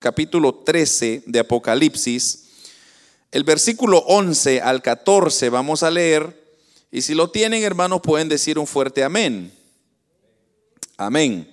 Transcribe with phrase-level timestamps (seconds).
[0.00, 2.46] capítulo 13 de Apocalipsis,
[3.30, 6.56] el versículo 11 al 14 vamos a leer,
[6.90, 9.52] y si lo tienen hermanos pueden decir un fuerte amén.
[10.96, 11.50] Amén.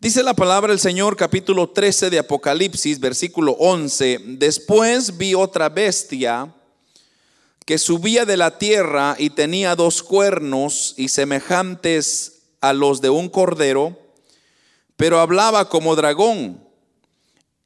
[0.00, 6.52] Dice la palabra del Señor capítulo 13 de Apocalipsis, versículo 11, después vi otra bestia
[7.64, 13.28] que subía de la tierra y tenía dos cuernos y semejantes a los de un
[13.28, 13.96] cordero,
[14.96, 16.65] pero hablaba como dragón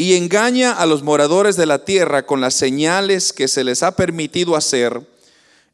[0.00, 3.96] y engaña a los moradores de la tierra con las señales que se les ha
[3.96, 5.02] permitido hacer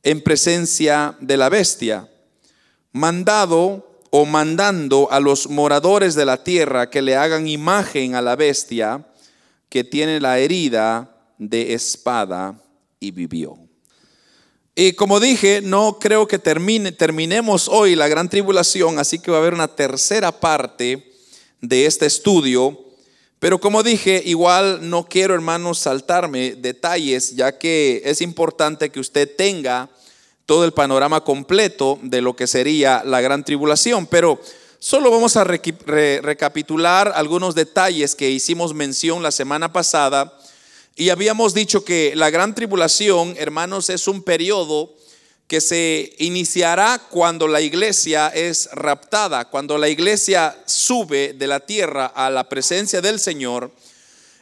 [0.02, 2.08] en presencia de la bestia,
[2.90, 8.34] mandado o mandando a los moradores de la tierra que le hagan imagen a la
[8.34, 9.06] bestia
[9.68, 12.58] que tiene la herida de espada
[13.00, 13.58] y vivió.
[14.74, 19.36] Y como dije, no creo que termine, terminemos hoy la gran tribulación, así que va
[19.36, 21.12] a haber una tercera parte
[21.60, 22.83] de este estudio
[23.44, 29.36] pero como dije, igual no quiero, hermanos, saltarme detalles, ya que es importante que usted
[29.36, 29.90] tenga
[30.46, 34.06] todo el panorama completo de lo que sería la gran tribulación.
[34.06, 34.40] Pero
[34.78, 40.38] solo vamos a recapitular algunos detalles que hicimos mención la semana pasada.
[40.96, 44.96] Y habíamos dicho que la gran tribulación, hermanos, es un periodo
[45.46, 52.06] que se iniciará cuando la iglesia es raptada, cuando la iglesia sube de la tierra
[52.06, 53.70] a la presencia del Señor.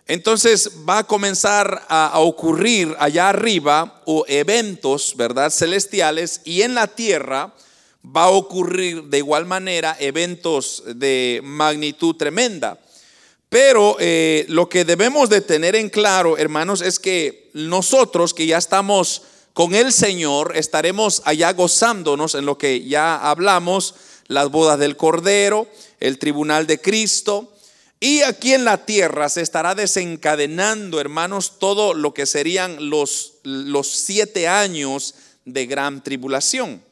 [0.07, 5.51] Entonces va a comenzar a, ocurrir allá arriba o eventos, ¿verdad?
[5.51, 7.53] Celestiales y en la tierra
[8.05, 12.79] va a ocurrir de igual manera eventos de magnitud tremenda.
[13.49, 18.59] Pero eh, lo que debemos de tener en claro, hermanos, es que nosotros que ya
[18.59, 23.95] estamos con el Señor estaremos allá gozándonos en lo que ya hablamos,
[24.29, 25.69] las bodas del Cordero,
[26.01, 27.53] el tribunal de Cristo.
[28.01, 33.89] Y aquí en la tierra se estará desencadenando, hermanos, todo lo que serían los, los
[33.89, 35.15] siete años
[35.45, 36.83] de gran tribulación.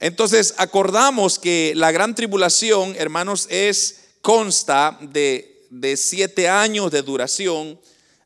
[0.00, 7.78] Entonces, acordamos que la gran tribulación, hermanos, es, consta de, de siete años de duración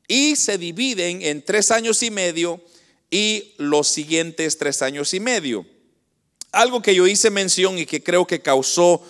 [0.08, 2.60] y se dividen en tres años y medio
[3.10, 5.66] y los siguientes tres años y medio.
[6.52, 9.02] Algo que yo hice mención y que creo que causó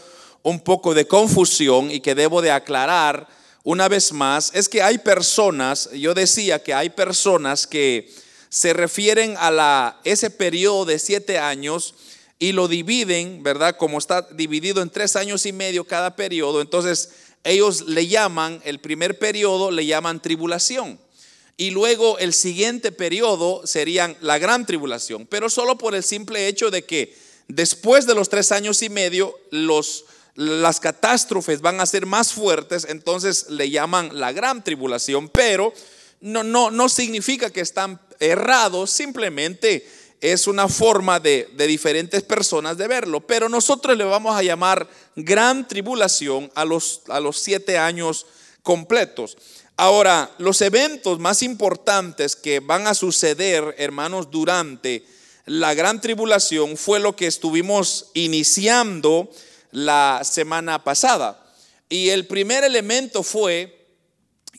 [0.43, 3.29] un poco de confusión y que debo de aclarar
[3.67, 8.09] una vez más es que hay personas, yo decía que hay personas que
[8.49, 11.95] se refieren a la, ese periodo de siete años
[12.39, 13.77] y lo dividen, ¿verdad?
[13.77, 17.11] Como está dividido en tres años y medio cada periodo, entonces
[17.43, 21.01] ellos le llaman, el primer periodo le llaman tribulación.
[21.56, 26.71] Y luego el siguiente periodo serían la gran tribulación, pero solo por el simple hecho
[26.71, 27.17] de que
[27.49, 29.34] después de los tres años y medio
[30.34, 35.72] las catástrofes van a ser más fuertes, entonces le llaman la gran tribulación, pero
[36.21, 39.89] no, no, no significa que están errados, simplemente
[40.21, 44.89] es una forma de, de, diferentes personas de verlo, pero nosotros le vamos a llamar
[45.15, 48.27] gran tribulación a los, a los siete años
[48.62, 49.37] completos.
[49.79, 55.05] Ahora, los eventos más importantes que van a suceder, hermanos, durante
[55.45, 59.31] la gran tribulación fue lo que estuvimos iniciando
[59.73, 61.45] la semana pasada.
[61.91, 63.87] Y el primer elemento fue,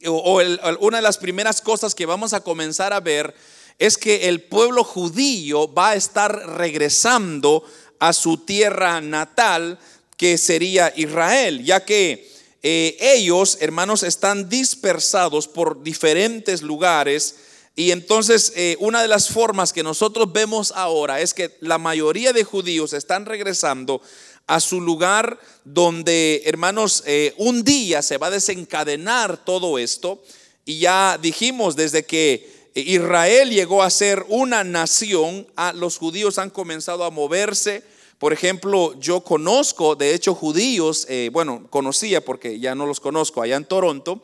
[0.05, 0.39] o,
[0.81, 3.33] una de las primeras cosas que vamos a comenzar a ver,
[3.79, 7.63] es que el pueblo judío va a estar regresando
[7.97, 9.79] a su tierra natal,
[10.15, 12.36] que sería Israel, ya que
[12.69, 17.35] eh, ellos, hermanos, están dispersados por diferentes lugares.
[17.77, 22.33] Y entonces eh, una de las formas que nosotros vemos ahora es que la mayoría
[22.33, 24.01] de judíos están regresando
[24.47, 30.21] a su lugar donde, hermanos, eh, un día se va a desencadenar todo esto.
[30.65, 37.05] Y ya dijimos desde que Israel llegó a ser una nación, los judíos han comenzado
[37.05, 37.81] a moverse
[38.19, 43.41] por ejemplo, yo conozco, de hecho, judíos, eh, bueno, conocía porque ya no los conozco,
[43.41, 44.23] allá en Toronto,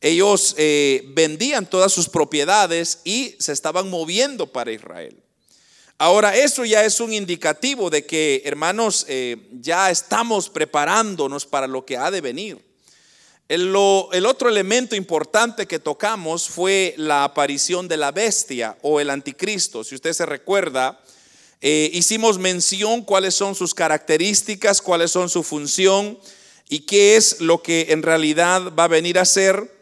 [0.00, 5.16] ellos eh, vendían todas sus propiedades y se estaban moviendo para Israel.
[5.98, 11.84] Ahora, eso ya es un indicativo de que, hermanos, eh, ya estamos preparándonos para lo
[11.84, 12.68] que ha de venir.
[13.48, 19.82] El, otro elemento importante que tocamos fue la aparición de la bestia o el anticristo.
[19.82, 21.00] Si usted se recuerda,
[21.60, 26.18] eh, hicimos mención cuáles son sus características, cuáles son su función
[26.68, 29.76] y qué es lo que en realidad va a venir a ser.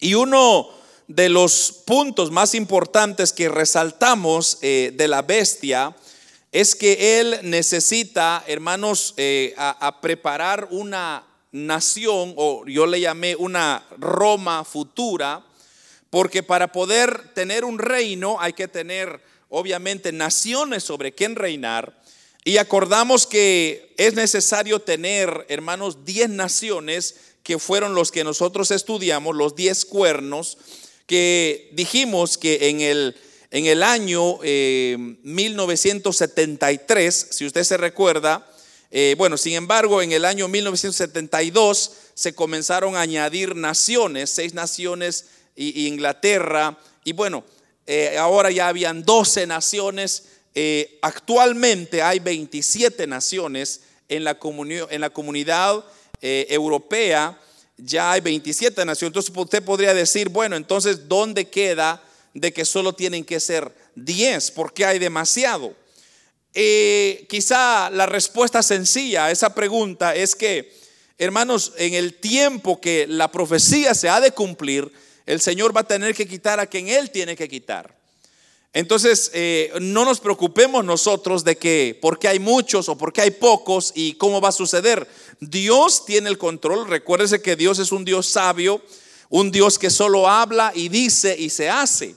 [0.00, 0.68] Y uno
[1.08, 5.96] de los puntos más importantes que resaltamos eh, de la bestia
[6.52, 13.86] es que él necesita, hermanos, eh, a preparar una nación, o yo le llamé una
[13.98, 15.44] Roma futura,
[16.10, 19.20] porque para poder tener un reino hay que tener,
[19.54, 22.00] obviamente, naciones sobre quien reinar.
[22.44, 29.36] Y acordamos que es necesario tener, hermanos, 10 naciones que fueron los que nosotros estudiamos,
[29.36, 30.56] los 10 cuernos,
[31.06, 33.14] que dijimos que en el,
[33.50, 38.50] en el año 1973, eh, si usted se recuerda,
[38.90, 45.26] eh, bueno, sin embargo, en el año 1972 se comenzaron a añadir naciones, seis naciones
[45.54, 47.44] y, Inglaterra, y bueno,
[47.94, 50.24] eh, ahora ya habían 12 naciones,
[50.54, 55.84] eh, actualmente hay 27 naciones en la, comunidad
[56.20, 57.38] europea,
[57.76, 59.10] ya hay 27 naciones.
[59.10, 62.02] Entonces usted podría decir, bueno, entonces, ¿dónde queda
[62.34, 64.50] de que solo tienen que ser 10?
[64.52, 65.74] Porque hay demasiado.
[66.54, 70.72] Eh, quizá la respuesta sencilla a esa pregunta es que,
[71.16, 74.92] hermanos, en el tiempo que la profecía se ha de cumplir,
[75.26, 77.94] el Señor va a tener que quitar a quien Él tiene que quitar.
[78.74, 83.92] Entonces, eh, no nos preocupemos nosotros de que porque hay muchos o porque hay pocos
[83.94, 85.06] y cómo va a suceder.
[85.40, 86.88] Dios tiene el control.
[86.88, 88.80] Recuérdese que Dios es un Dios sabio,
[89.28, 92.16] un Dios que solo habla y dice y se hace.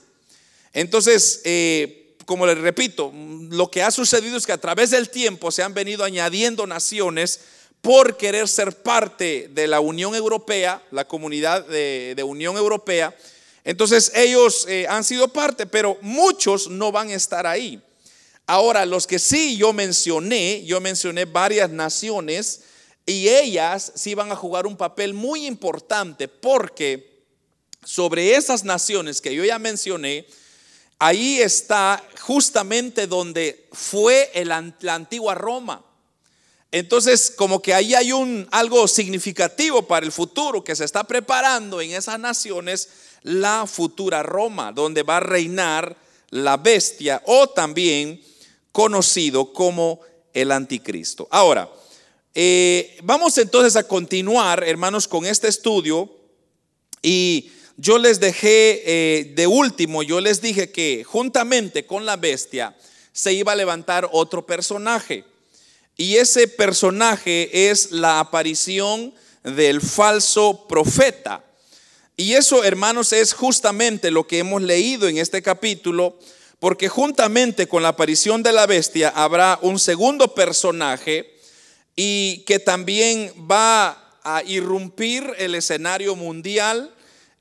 [0.72, 3.12] Entonces, eh, como les repito,
[3.50, 7.40] lo que ha sucedido es que a través del tiempo se han venido añadiendo naciones
[7.80, 13.16] por querer ser parte de la Unión Europea, la comunidad de, Unión Europea.
[13.64, 17.80] Entonces ellos eh, han sido parte, pero muchos no van a estar ahí.
[18.46, 22.62] Ahora, los que sí yo mencioné, yo mencioné varias naciones
[23.04, 27.24] y ellas sí van a jugar un papel muy importante porque
[27.84, 30.26] sobre esas naciones que yo ya mencioné,
[30.98, 34.56] ahí está justamente donde fue la
[34.94, 35.85] antigua Roma.
[36.72, 41.80] Entonces, como que ahí hay un algo significativo para el futuro que se está preparando
[41.80, 42.88] en esas naciones,
[43.22, 45.96] la futura Roma, donde va a reinar
[46.30, 48.20] la bestia o también
[48.72, 50.00] conocido como
[50.32, 51.28] el anticristo.
[51.30, 51.70] Ahora,
[52.34, 56.10] eh, vamos entonces a continuar, hermanos, con este estudio
[57.00, 62.76] y yo les dejé eh, de último, yo les dije que juntamente con la bestia
[63.12, 65.24] se iba a levantar otro personaje.
[65.96, 71.44] Y ese personaje es la aparición del falso profeta.
[72.16, 76.18] Y eso, hermanos, es justamente lo que hemos leído en este capítulo,
[76.58, 81.34] porque juntamente con la aparición de la bestia habrá un segundo personaje
[81.94, 86.92] y que también va a irrumpir el escenario mundial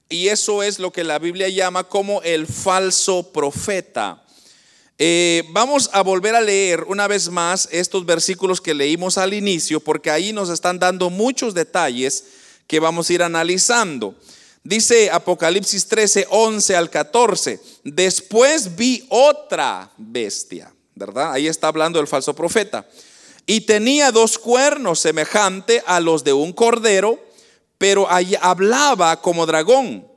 [0.10, 4.25] y eso es lo que la Biblia llama como el falso profeta.
[4.98, 9.80] Eh, vamos a volver a leer una vez más estos versículos que leímos al inicio,
[9.80, 12.24] porque ahí nos están dando muchos detalles
[12.68, 14.16] que vamos a ir analizando.
[14.64, 17.60] Dice Apocalipsis 13, 11 al 14.
[17.84, 21.34] Después vi otra bestia, ¿verdad?
[21.34, 22.88] Ahí está hablando el falso profeta.
[23.46, 27.26] Y tenía dos cuernos semejante a los de un cordero
[27.78, 30.08] pero hablaba como dragón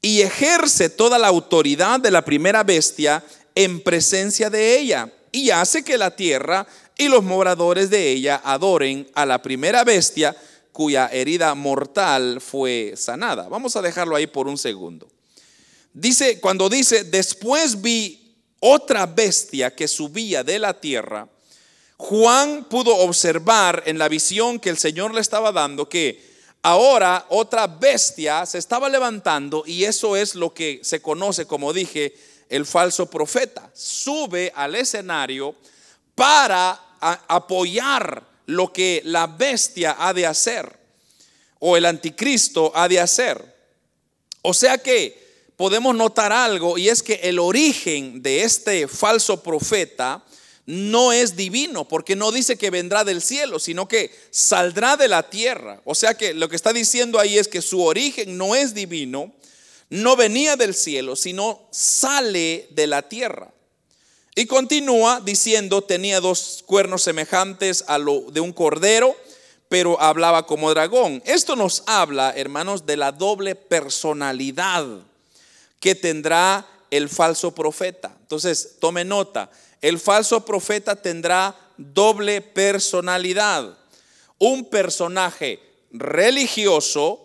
[0.00, 3.24] y ejerce toda la autoridad de la primera bestia
[3.56, 9.08] en presencia de ella y hace que la tierra y los moradores de ella adoren
[9.14, 10.36] a la primera bestia
[10.72, 13.48] cuya herida mortal fue sanada.
[13.48, 15.08] Vamos a dejarlo ahí por un segundo.
[15.92, 21.28] Dice, cuando dice, después vi otra bestia que subía de la tierra,
[21.96, 26.22] Juan pudo observar en la visión que el Señor le estaba dando que
[26.60, 32.14] ahora otra bestia se estaba levantando y eso es lo que se conoce, como dije,
[32.48, 33.70] el falso profeta.
[33.74, 35.54] Sube al escenario
[36.14, 40.76] para apoyar lo que la bestia ha de hacer
[41.58, 43.54] o el anticristo ha de hacer.
[44.42, 45.26] O sea que
[45.56, 50.22] podemos notar algo y es que el origen de este falso profeta
[50.66, 55.30] no es divino, porque no dice que vendrá del cielo, sino que saldrá de la
[55.30, 55.80] tierra.
[55.84, 59.32] O sea que lo que está diciendo ahí es que su origen no es divino,
[59.90, 63.52] no venía del cielo, sino sale de la tierra.
[64.34, 69.16] Y continúa diciendo, tenía dos cuernos semejantes a lo de un cordero,
[69.68, 71.22] pero hablaba como dragón.
[71.24, 74.86] Esto nos habla, hermanos, de la doble personalidad
[75.80, 78.14] que tendrá el falso profeta.
[78.20, 79.50] Entonces, tome nota,
[79.80, 83.76] el falso profeta tendrá doble personalidad.
[84.38, 85.60] Un personaje
[85.92, 87.20] religioso,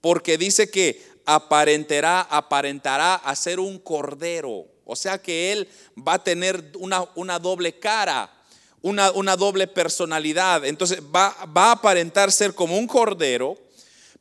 [0.00, 4.66] porque dice que aparentará, aparentará a ser un cordero.
[4.84, 8.30] O sea que él va a tener una, una doble cara
[8.82, 10.64] una, doble personalidad.
[10.64, 13.56] Entonces va, va a aparentar ser como un cordero,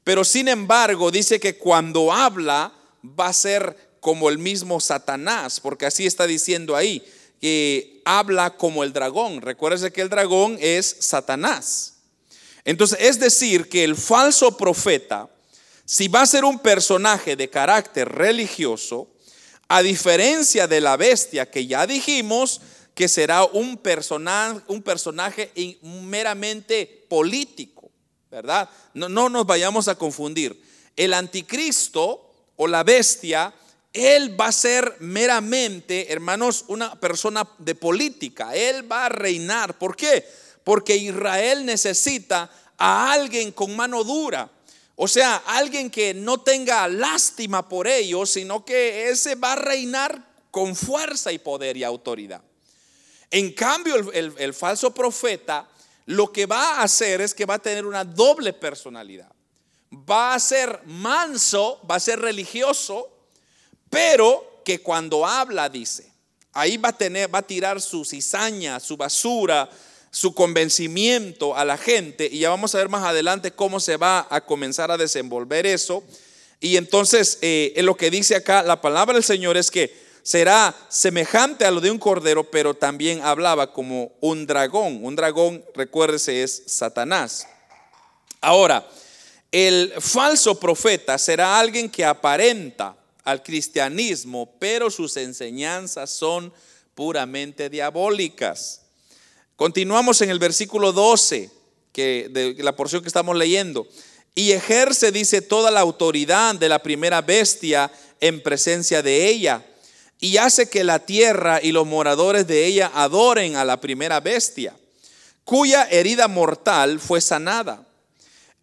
[0.03, 2.72] pero sin embargo dice que cuando habla
[3.03, 7.03] va a ser como el mismo Satanás, porque así está diciendo ahí,
[7.39, 9.41] que habla como el dragón.
[9.41, 11.96] Recuérdese que el dragón es Satanás.
[12.63, 15.27] Entonces, es decir, que el falso profeta,
[15.91, 19.10] si va a ser un personaje de carácter religioso,
[19.67, 22.62] a diferencia de la bestia que ya dijimos,
[22.95, 27.91] que será un personaje, un personaje meramente político,
[28.29, 28.69] ¿verdad?
[28.93, 30.63] No, no nos vayamos a confundir.
[30.95, 33.53] El anticristo o la bestia,
[33.91, 38.55] él va a ser meramente, hermanos, una persona de política.
[38.55, 39.77] Él va a reinar.
[39.77, 40.25] ¿Por qué?
[40.63, 44.50] Porque Israel necesita a alguien con mano dura.
[45.03, 50.24] O sea, alguien que no tenga lástima por ellos, sino que ese va a reinar
[50.51, 52.39] con fuerza y poder y autoridad.
[53.31, 55.67] En cambio, el, falso profeta
[56.05, 59.31] lo que va a hacer es que va a tener una doble personalidad.
[59.91, 63.10] Va a ser manso, va a ser religioso,
[63.89, 66.13] pero que cuando habla dice,
[66.53, 69.67] ahí va a tener, va a tirar su cizaña, su basura,
[70.12, 74.27] su convencimiento a la gente y ya vamos a ver más adelante cómo se va
[74.30, 76.03] a comenzar a desenvolver eso.
[76.60, 80.75] Y entonces, eh, en lo que dice acá la palabra del Señor es que será
[80.89, 85.03] semejante a lo de un cordero, pero también hablaba como un dragón.
[85.03, 87.48] Un dragón, recuérdese, es Satanás.
[88.41, 88.88] Ahora,
[89.51, 96.53] el falso profeta será alguien que aparenta al cristianismo, pero sus enseñanzas son
[96.96, 98.81] puramente diabólicas.
[99.62, 101.51] Continuamos en el versículo 12,
[101.94, 103.88] que de la porción que estamos leyendo.
[104.34, 109.63] Y ejerce, dice, toda la autoridad de la primera bestia en presencia de ella
[110.20, 114.75] y hace que la tierra y los moradores de ella adoren a la primera bestia,
[115.44, 117.88] cuya herida mortal fue sanada.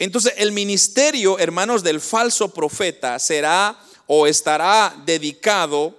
[0.01, 3.79] Entonces el ministerio, hermanos, del falso profeta será
[4.09, 5.97] o estará dedicado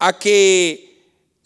[0.00, 0.95] a que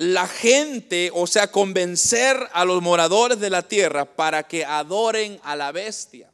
[0.00, 5.54] la gente, o sea, convencer a los moradores de la tierra para que adoren a
[5.57, 6.30] la bestia.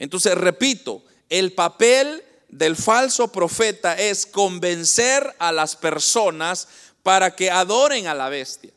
[0.00, 6.66] Entonces, repito, el papel del falso profeta es convencer a las personas
[7.04, 8.72] para que adoren a la bestia.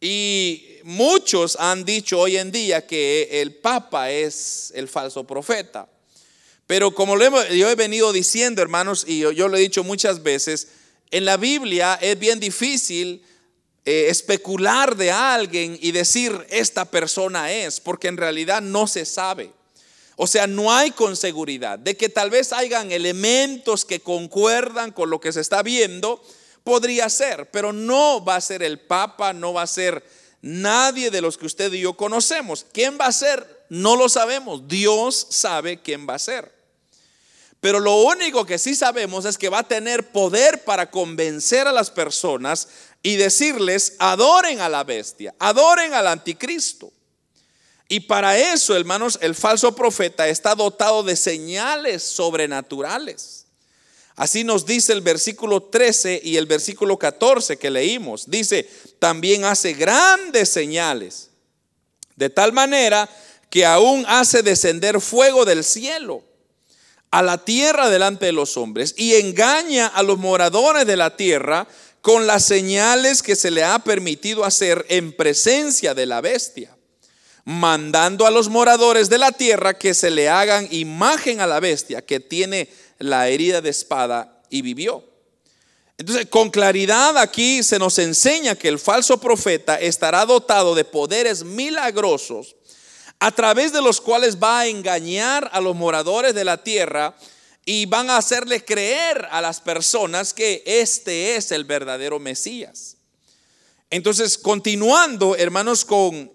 [0.00, 5.88] Y muchos han dicho hoy en día que el Papa es el falso profeta.
[6.68, 10.68] Pero como yo he venido diciendo, hermanos, y yo, lo he dicho muchas veces,
[11.10, 13.22] en la Biblia es bien difícil
[13.84, 19.50] eh, especular de alguien y decir esta persona es, porque en realidad no se sabe.
[20.16, 25.10] O sea, no hay con seguridad de que tal vez hayan elementos que concuerdan con
[25.10, 26.22] lo que se está viendo,
[26.64, 30.04] podría ser, pero no va a ser el Papa, no va a ser
[30.42, 32.66] nadie de los que usted y yo conocemos.
[32.72, 33.64] ¿Quién va a ser?
[33.70, 34.68] No lo sabemos.
[34.68, 36.57] Dios sabe quién va a ser.
[37.60, 41.72] Pero lo único que sí sabemos es que va a tener poder para convencer a
[41.72, 42.68] las personas
[43.02, 46.92] y decirles, adoren a la bestia, adoren al anticristo.
[47.88, 53.46] Y para eso, hermanos, el falso profeta está dotado de señales sobrenaturales.
[54.14, 58.28] Así nos dice el versículo 13 y el versículo 14 que leímos.
[58.28, 61.30] Dice, también hace grandes señales,
[62.14, 63.08] de tal manera
[63.48, 66.27] que aún hace descender fuego del cielo
[67.10, 71.66] a la tierra delante de los hombres y engaña a los moradores de la tierra
[72.02, 76.78] con las señales que se le ha permitido hacer en presencia de la bestia
[77.48, 82.04] mandando a los moradores de la tierra que se le hagan imagen a la bestia
[82.04, 85.02] que tiene la herida de espada y vivió.
[85.96, 91.42] Entonces, con claridad aquí se nos enseña que el falso profeta estará dotado de poderes
[91.42, 92.54] milagrosos
[93.20, 97.16] a través de los cuales va a engañar a los moradores de la tierra
[97.64, 102.96] y van a hacerle creer a las personas que este es el verdadero Mesías.
[103.90, 106.30] Entonces, continuando, hermanos, con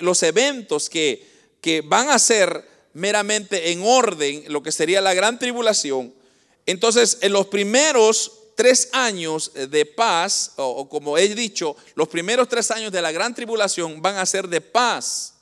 [0.00, 1.26] los eventos que,
[1.60, 6.12] que van a ser meramente en orden, lo que sería la gran tribulación,
[6.66, 12.70] entonces en los primeros tres años de paz, o, como he dicho, los primeros tres
[12.70, 15.34] años de la gran tribulación van a ser de paz.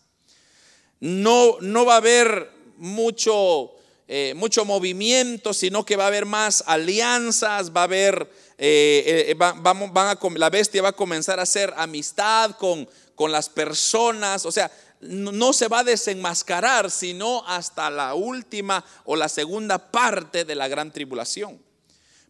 [1.01, 3.73] No, no va a haber mucho,
[4.09, 9.93] eh, mucho movimiento, sino que va a haber más alianzas, va a haber, eh, vamos,
[9.93, 14.53] van a, la bestia va a comenzar a hacer amistad con, con las personas, o
[14.53, 14.71] sea,
[15.01, 20.69] no se va a desenmascarar, sino hasta la última o la segunda parte de la
[20.69, 21.61] gran tribulación.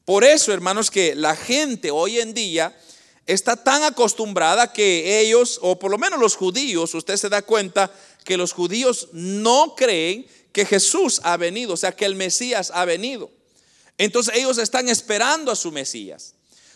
[0.05, 2.77] Por eso, hermanos, que la gente hoy en día
[3.27, 7.91] está tan acostumbrada que ellos, o por lo menos los judíos, usted se da cuenta
[8.25, 12.85] que los judíos no creen que Jesús ha venido, o sea, que el Mesías ha
[12.85, 13.31] venido.
[13.99, 16.35] Entonces ellos están esperando a su Mesías.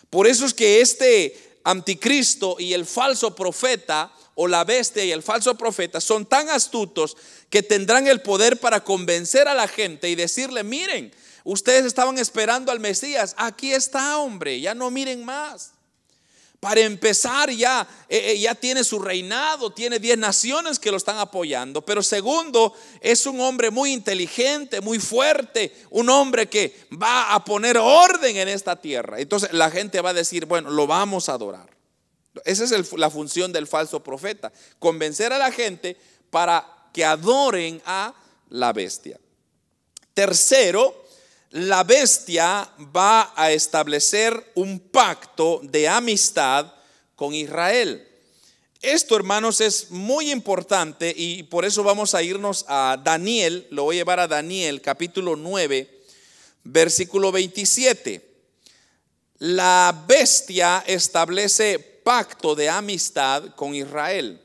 [0.09, 5.21] Por eso es que este anticristo y el falso profeta o la bestia y el
[5.21, 7.17] falso profeta son tan astutos
[7.49, 11.13] que tendrán el poder para convencer a la gente y decirle, miren,
[11.43, 15.73] ustedes estaban esperando al Mesías, aquí está hombre, ya no miren más.
[16.59, 21.17] Para empezar, ya, eh, eh, ya tiene su reinado, tiene 10 naciones que lo están
[21.17, 21.81] apoyando.
[21.85, 27.77] Pero segundo, es un hombre muy inteligente, muy fuerte, un hombre que va a poner
[27.77, 29.19] orden en esta tierra.
[29.19, 31.69] Entonces la gente va a decir, bueno, lo vamos a adorar.
[32.43, 35.95] Esa es la función del falso profeta, convencer a la gente
[36.29, 38.13] para que adoren a
[38.49, 39.17] la bestia.
[40.13, 41.05] Tercero,
[41.51, 46.71] la bestia va a establecer un pacto de amistad
[47.15, 48.05] con Israel.
[48.81, 53.97] Esto, hermanos, es muy importante y por eso vamos a irnos a Daniel, lo voy
[53.97, 56.03] a llevar a Daniel capítulo 9,
[56.63, 58.25] versículo 27.
[59.39, 64.39] La bestia establece pacto de amistad con Israel.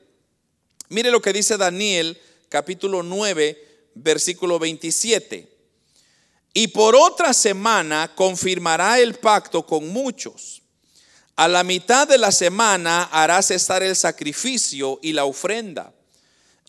[0.88, 2.18] Mire lo que dice Daniel
[2.48, 5.53] capítulo 9, versículo 27.
[6.54, 10.62] Y por otra semana confirmará el pacto con muchos.
[11.34, 15.92] A la mitad de la semana hará cesar el sacrificio y la ofrenda.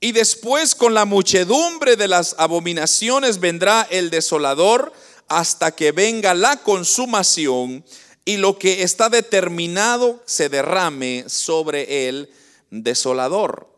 [0.02, 4.92] Y después con la muchedumbre de las abominaciones vendrá el desolador
[5.28, 7.86] hasta que venga la consumación
[8.26, 12.32] y lo que está determinado se derrame sobre el
[12.72, 13.75] desolador.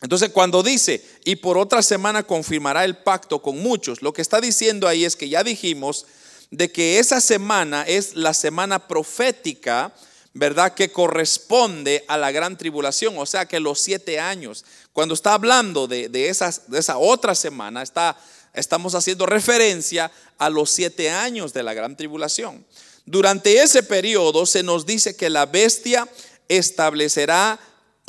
[0.00, 4.40] Entonces, cuando dice, y por otra semana confirmará el pacto con muchos, lo que está
[4.40, 6.06] diciendo ahí es que ya dijimos
[6.50, 9.92] de que esa semana es la semana profética,
[10.32, 10.74] ¿verdad?
[10.74, 14.64] Que corresponde a la gran tribulación, o sea que los siete años.
[14.92, 16.34] Cuando está hablando de, de,
[16.66, 18.16] de esa otra semana, está,
[18.54, 22.64] estamos haciendo referencia a los siete años de la gran tribulación.
[23.04, 26.08] Durante ese periodo se nos dice que la bestia
[26.48, 27.58] establecerá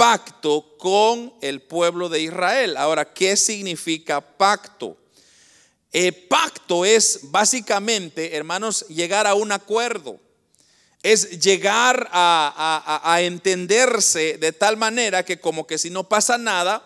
[0.02, 2.76] pacto con el pueblo de Israel.
[2.76, 4.98] Ahora, ¿qué significa pacto?
[5.94, 10.20] Eh, pacto es básicamente, hermanos, llegar a un acuerdo.
[11.04, 16.84] Es llegar a, entenderse de tal manera que como que si no pasa nada,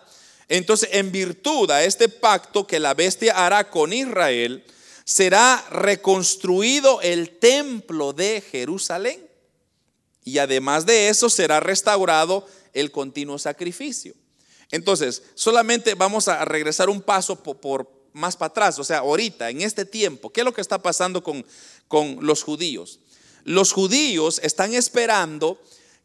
[0.50, 4.62] entonces en virtud a este pacto que la bestia hará con Israel,
[5.06, 9.26] será reconstruido el templo de Jerusalén.
[10.22, 12.46] Y además de eso será restaurado
[12.80, 14.14] el continuo sacrificio.
[14.70, 19.62] Entonces, solamente vamos a regresar un paso por, más para atrás, o sea, ahorita, en
[19.62, 21.44] este tiempo, ¿qué es lo que está pasando con,
[21.88, 23.00] con los judíos?
[23.44, 25.60] Los judíos están esperando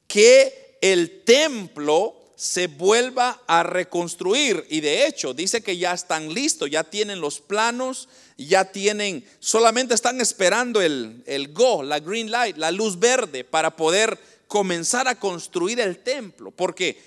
[0.07, 4.65] que el templo se vuelva a reconstruir.
[4.69, 9.93] Y de hecho, dice que ya están listos, ya tienen los planos, ya tienen, solamente
[9.93, 14.17] están esperando el, el go, la green light, la luz verde para poder
[14.51, 17.01] comenzar a construir el templo, porque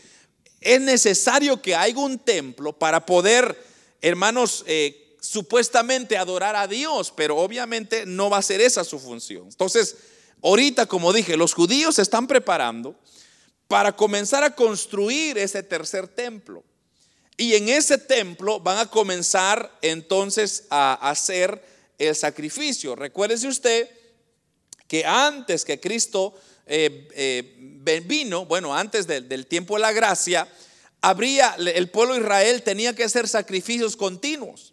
[0.62, 3.54] es necesario que haya un templo para poder,
[4.00, 9.48] hermanos, eh, supuestamente adorar a Dios, pero obviamente no va a ser esa su función.
[9.48, 9.94] Entonces,
[10.42, 12.98] ahorita, como dije, los judíos se están preparando
[13.68, 16.64] para comenzar a construir ese tercer templo.
[17.36, 21.62] Y en ese templo van a comenzar entonces a hacer
[21.98, 22.96] el sacrificio.
[22.96, 23.90] Recuérdese usted
[24.88, 26.34] que antes que Cristo
[26.66, 30.48] eh, eh, vino, bueno, antes del tiempo de la gracia,
[31.02, 34.72] habría, el pueblo de Israel tenía que hacer sacrificios continuos.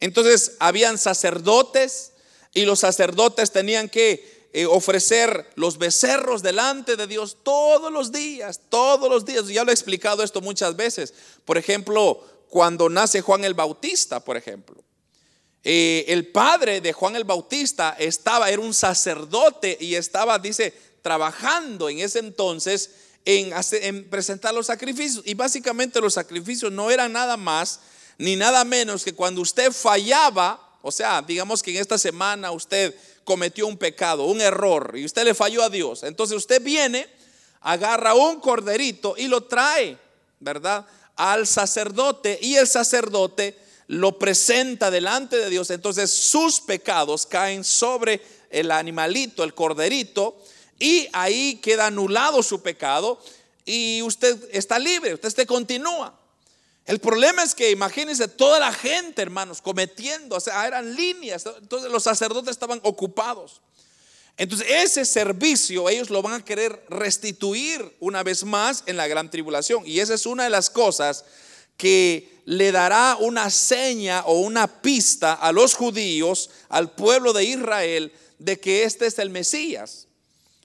[0.00, 2.12] Entonces, habían sacerdotes
[2.52, 8.60] y los sacerdotes tenían que eh, ofrecer los becerros delante de Dios todos los días,
[8.68, 9.46] todos los días.
[9.46, 11.14] Ya lo he explicado esto muchas veces.
[11.44, 14.82] Por ejemplo, cuando nace Juan el Bautista, por ejemplo.
[15.62, 22.00] el padre de Juan el Bautista estaba, era un sacerdote y estaba, dice, trabajando en
[22.00, 22.90] ese entonces
[23.24, 25.22] en, en presentar los sacrificios.
[25.26, 27.80] Y básicamente los sacrificios no eran nada más
[28.18, 32.94] ni nada menos que cuando usted fallaba, o sea, digamos que en esta semana usted
[33.24, 36.02] cometió un pecado, un error, y usted le falló a Dios.
[36.02, 37.06] Entonces usted viene,
[37.60, 39.96] agarra un corderito y lo trae,
[40.38, 40.86] ¿verdad?
[41.20, 43.54] al sacerdote y el sacerdote
[43.88, 45.68] lo presenta delante de Dios.
[45.68, 50.42] Entonces sus pecados caen sobre el animalito, el corderito,
[50.80, 53.22] y ahí queda anulado su pecado
[53.64, 56.18] y usted está libre, usted continúa.
[56.86, 61.92] El problema es que imagínense toda la gente, hermanos, cometiendo, o sea, eran líneas, entonces
[61.92, 63.60] los sacerdotes estaban ocupados.
[64.38, 69.30] Entonces ese servicio ellos lo van a querer restituir una vez más en la gran
[69.30, 69.82] tribulación.
[69.86, 71.26] Y esa es una de las cosas
[71.76, 78.12] que le dará una seña o una pista a los judíos, al pueblo de Israel,
[78.38, 80.08] de que este es el Mesías.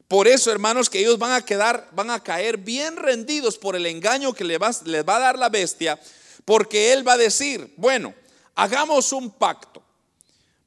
[0.07, 3.85] Por eso, hermanos, que ellos van a quedar, van a caer bien rendidos por el
[3.85, 5.99] engaño que les va, les va a dar la bestia,
[6.43, 8.13] porque él va a decir, bueno,
[8.53, 9.81] hagamos un pacto.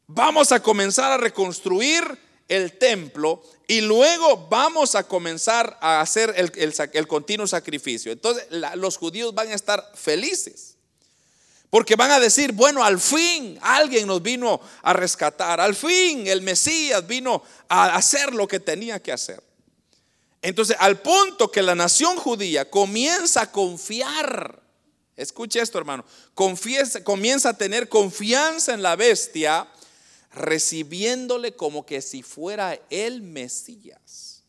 [0.07, 2.03] Vamos a comenzar a reconstruir
[2.49, 8.11] el templo y luego vamos a comenzar a hacer el, continuo sacrificio.
[8.11, 10.78] Entonces los judíos van a estar felices.
[11.71, 16.41] Porque van a decir, bueno, al fin alguien nos vino a rescatar, al fin el
[16.41, 19.43] Mesías vino a hacer lo que tenía que hacer.
[20.41, 24.63] Entonces, al punto que la nación judía comienza a confiar,
[25.17, 26.05] escuche esto hermano,
[26.35, 29.69] comienza a tener confianza en la bestia,
[30.33, 34.43] recibiéndole como que si fuera el Mesías.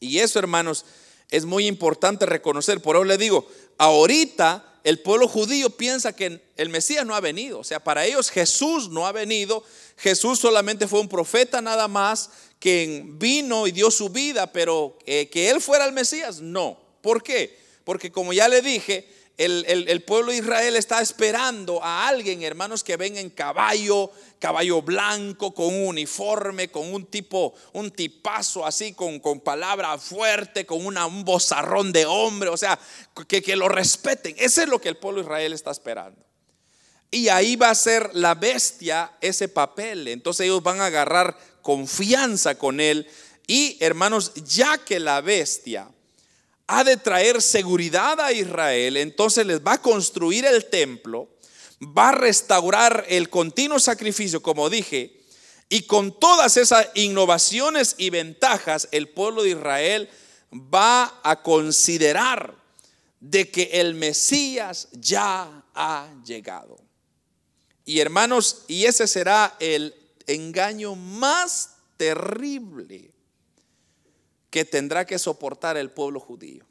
[0.00, 0.84] Y eso, hermanos,
[1.30, 2.80] es muy importante reconocer.
[2.80, 7.58] Por eso le digo, ahorita el pueblo judío piensa que el Mesías no ha venido.
[7.58, 9.64] O sea, para ellos Jesús no ha venido.
[9.96, 15.30] Jesús solamente fue un profeta nada más, quien vino y dio su vida, pero eh,
[15.30, 16.78] que él fuera el Mesías, no.
[17.00, 17.58] ¿Por qué?
[17.84, 22.96] Porque como ya le dije, el, pueblo de Israel está esperando a alguien, hermanos, que
[22.96, 29.18] venga en caballo, caballo blanco, con un uniforme, con un tipo, un tipazo así, con,
[29.18, 32.78] con palabra fuerte, con un bozarrón de hombre, o sea,
[33.26, 34.36] que, que lo respeten.
[34.38, 36.24] Ese es lo que el pueblo de Israel está esperando.
[37.10, 40.08] Y ahí va a ser la bestia ese papel.
[40.08, 43.08] Entonces ellos van a agarrar confianza con él.
[43.46, 45.88] Y hermanos, ya que la bestia
[46.66, 51.28] ha de traer seguridad a Israel, entonces les va a construir el templo,
[51.80, 55.20] va a restaurar el continuo sacrificio, como dije,
[55.68, 60.08] y con todas esas innovaciones y ventajas, el pueblo de Israel
[60.52, 62.54] va a considerar
[63.20, 66.76] de que el Mesías ya ha llegado.
[67.84, 69.94] Y hermanos, y ese será el
[70.26, 73.13] engaño más terrible
[74.54, 76.64] que tendrá que soportar el pueblo judío.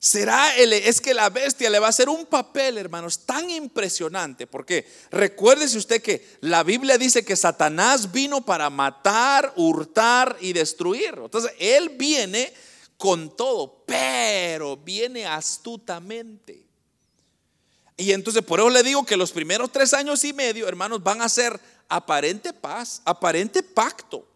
[0.00, 4.48] Será el, es que la bestia le va a hacer un papel, hermanos, tan impresionante,
[4.48, 11.14] porque recuérdese usted que la Biblia dice que Satanás vino para matar, hurtar y destruir.
[11.16, 12.52] Entonces, él viene
[12.96, 16.66] con todo, pero viene astutamente.
[17.96, 21.22] Y entonces por eso le digo que los primeros tres años y medio, hermanos, van
[21.22, 24.26] a ser aparente paz, aparente pacto.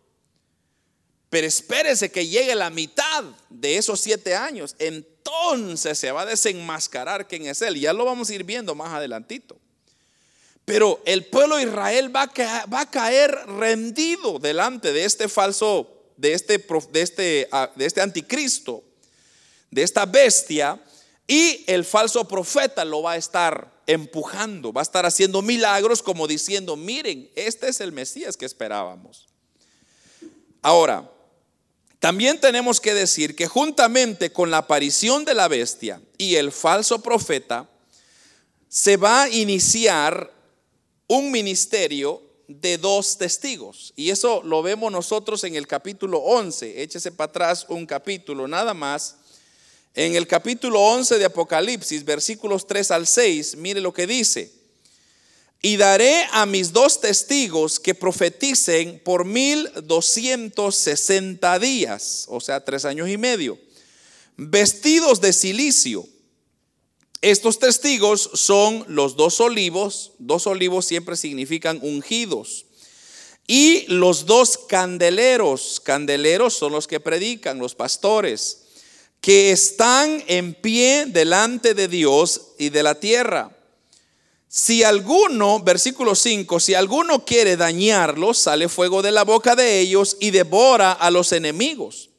[1.32, 4.76] Pero espérese que llegue la mitad de esos siete años.
[4.78, 7.80] Entonces se va a desenmascarar quién es él.
[7.80, 9.56] Ya lo vamos a ir viendo más adelantito.
[10.66, 15.26] Pero el pueblo de Israel va a, caer, va a caer rendido delante de este
[15.26, 18.84] falso, de este, de, este, ah, de este anticristo,
[19.70, 20.84] de esta bestia.
[21.26, 26.26] Y el falso profeta lo va a estar empujando, va a estar haciendo milagros como
[26.26, 29.28] diciendo, miren, este es el Mesías que esperábamos.
[30.60, 31.10] Ahora,
[32.02, 37.00] también tenemos que decir que juntamente con la aparición de la bestia y el falso
[37.00, 37.70] profeta,
[38.68, 40.28] se va a iniciar
[41.06, 43.92] un ministerio de dos testigos.
[43.94, 46.82] Y eso lo vemos nosotros en el capítulo 11.
[46.82, 49.18] Échese para atrás un capítulo nada más.
[49.94, 54.61] En el capítulo 11 de Apocalipsis, versículos 3 al 6, mire lo que dice
[55.64, 62.64] y daré a mis dos testigos que profeticen por mil doscientos sesenta días, o sea,
[62.64, 63.56] tres años y medio,
[64.36, 66.04] vestidos de silicio.
[67.20, 72.66] Estos testigos son los dos olivos, dos olivos siempre significan ungidos,
[73.46, 78.58] y los dos candeleros, candeleros son los que predican, los pastores,
[79.20, 83.56] que están en pie delante de Dios y de la tierra.
[84.54, 90.18] Si alguno, versículo 5, si alguno quiere dañarlos, sale fuego de la boca de ellos
[90.20, 92.10] y devora a los enemigos.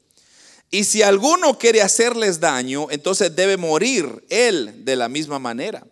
[0.68, 5.86] Y si alguno quiere hacerles daño, entonces debe morir él de la misma manera.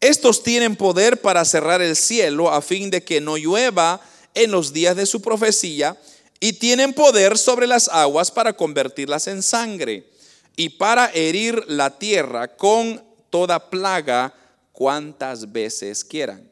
[0.00, 4.00] Estos tienen poder para cerrar el cielo a fin de que no llueva
[4.34, 5.96] en los días de su profecía
[6.40, 10.10] y tienen poder sobre las aguas para convertirlas en sangre
[10.56, 14.34] y para herir la tierra con toda plaga
[14.80, 16.50] cuantas veces quieran.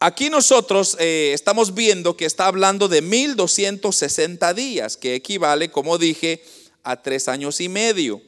[0.00, 6.44] Aquí nosotros eh, estamos viendo que está hablando de 1260 días, que equivale, como dije,
[6.82, 8.20] a tres años y medio,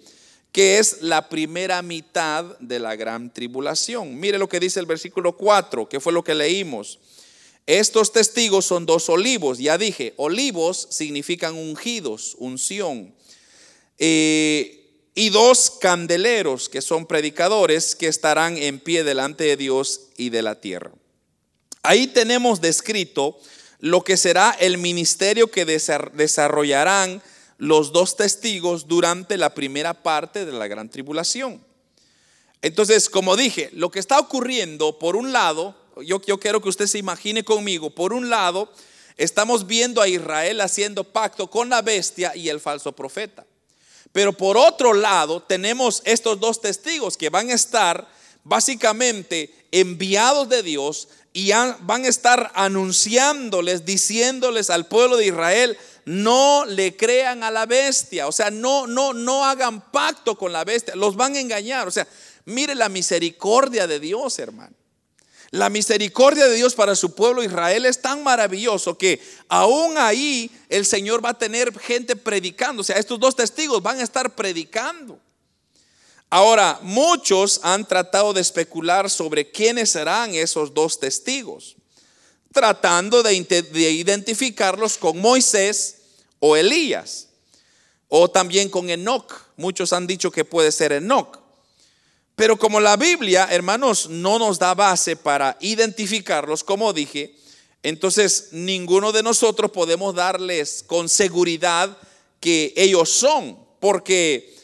[0.53, 4.19] que es la primera mitad de la gran tribulación.
[4.19, 6.99] Mire lo que dice el versículo 4, que fue lo que leímos.
[7.67, 13.15] Estos testigos son dos olivos, ya dije, olivos significan ungidos, unción.
[13.99, 14.78] Eh,
[15.19, 20.43] y dos candeleros, que son predicadores, que estarán en pie delante de Dios y de
[20.43, 20.93] la tierra.
[21.83, 23.37] Ahí tenemos descrito
[23.81, 27.21] lo que será el ministerio que desarrollarán
[27.57, 31.65] los dos testigos durante la primera parte de la gran tribulación.
[32.63, 36.87] Entonces, como dije, lo que está ocurriendo, por un lado, yo, yo quiero que usted
[36.87, 38.73] se imagine conmigo, por un lado,
[39.17, 43.48] estamos viendo a Israel haciendo pacto con la bestia y el falso profeta.
[44.13, 48.09] Pero por otro lado, tenemos estos dos testigos que van a estar
[48.45, 56.65] básicamente enviados de Dios y van a estar anunciándoles, diciéndoles al pueblo de Israel, no
[56.65, 60.97] le crean a la bestia, o sea, no no no hagan pacto con la bestia,
[60.97, 62.09] los van a engañar, o sea,
[62.47, 64.75] mire la misericordia de Dios, hermano.
[65.51, 70.85] La misericordia de Dios para su pueblo Israel es tan maravilloso que aún ahí el
[70.85, 72.83] Señor va a tener gente predicando.
[72.83, 75.19] O sea, estos dos testigos van a estar predicando.
[76.31, 81.77] Ahora, muchos han tratado de especular sobre quiénes serán esos dos testigos,
[82.53, 85.97] tratando de, identificarlos con Moisés
[86.39, 87.29] o Elías,
[88.09, 89.33] o también con Enoch.
[89.57, 91.48] Muchos han dicho que puede ser Enoch.
[92.39, 97.35] Pero como la Biblia, hermanos, no nos da base para identificarlos, como dije,
[97.83, 101.99] entonces ninguno de nosotros podemos darles con seguridad
[102.39, 104.55] que ellos son, porque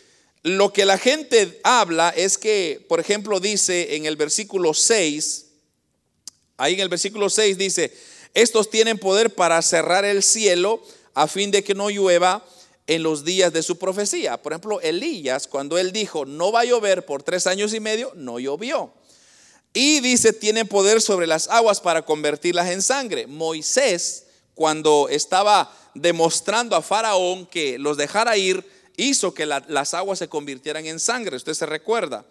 [0.45, 5.47] lo que la gente habla es que, por ejemplo, dice en el versículo 6,
[6.59, 7.93] ahí en el versículo 6 dice,
[8.35, 10.81] estos tienen poder para cerrar el cielo
[11.13, 12.47] a fin de que no llueva
[12.87, 14.41] en los días de su profecía.
[14.41, 18.13] Por ejemplo, Elías, cuando él dijo, no va a llover por tres años y medio,
[18.15, 18.93] no llovió.
[19.73, 23.27] Y dice, tiene poder sobre las aguas para convertirlas en sangre.
[23.27, 28.65] Moisés, cuando estaba demostrando a Faraón que los dejara ir,
[28.97, 31.37] hizo que las aguas se convirtieran en sangre.
[31.37, 32.25] Usted se recuerda.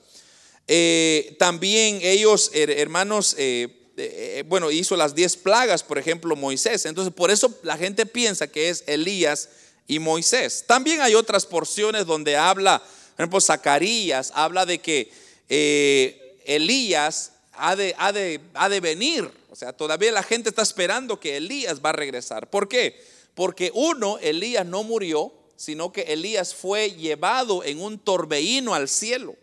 [0.67, 6.85] Eh, también ellos, hermanos, eh, eh, bueno, hizo las diez plagas, por ejemplo, Moisés.
[6.85, 9.49] Entonces, por eso la gente piensa que es Elías
[9.87, 10.65] y Moisés.
[10.67, 15.11] También hay otras porciones donde habla, por ejemplo, Zacarías habla de que
[15.49, 19.29] eh, Elías ha de, ha, de, ha de venir.
[19.49, 22.49] O sea, todavía la gente está esperando que Elías va a regresar.
[22.49, 22.99] ¿Por qué?
[23.35, 29.35] Porque uno, Elías no murió, sino que Elías fue llevado en un torbellino al cielo.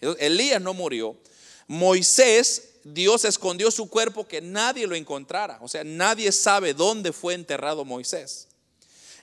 [0.00, 1.16] Elías no murió.
[1.66, 5.58] Moisés, Dios escondió su cuerpo que nadie lo encontrara.
[5.60, 8.48] O sea, nadie sabe dónde fue enterrado Moisés.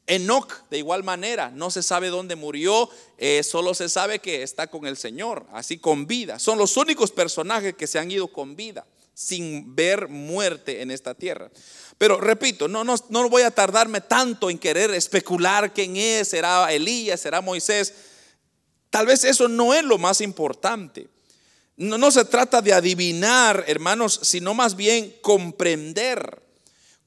[0.08, 4.68] Enoch, de igual manera, no se sabe dónde murió, eh, solo se sabe que está
[4.68, 6.38] con el Señor, así con vida.
[6.38, 11.16] Son los únicos personajes que se han ido con vida, sin ver muerte en esta
[11.16, 11.50] tierra.
[11.98, 16.72] Pero repito, no, no, no voy a tardarme tanto en querer especular quién es, será
[16.72, 17.94] Elías, será Moisés.
[18.92, 21.08] Tal vez eso no es lo más importante.
[21.78, 26.45] No, no se trata de adivinar, hermanos, sino más bien comprender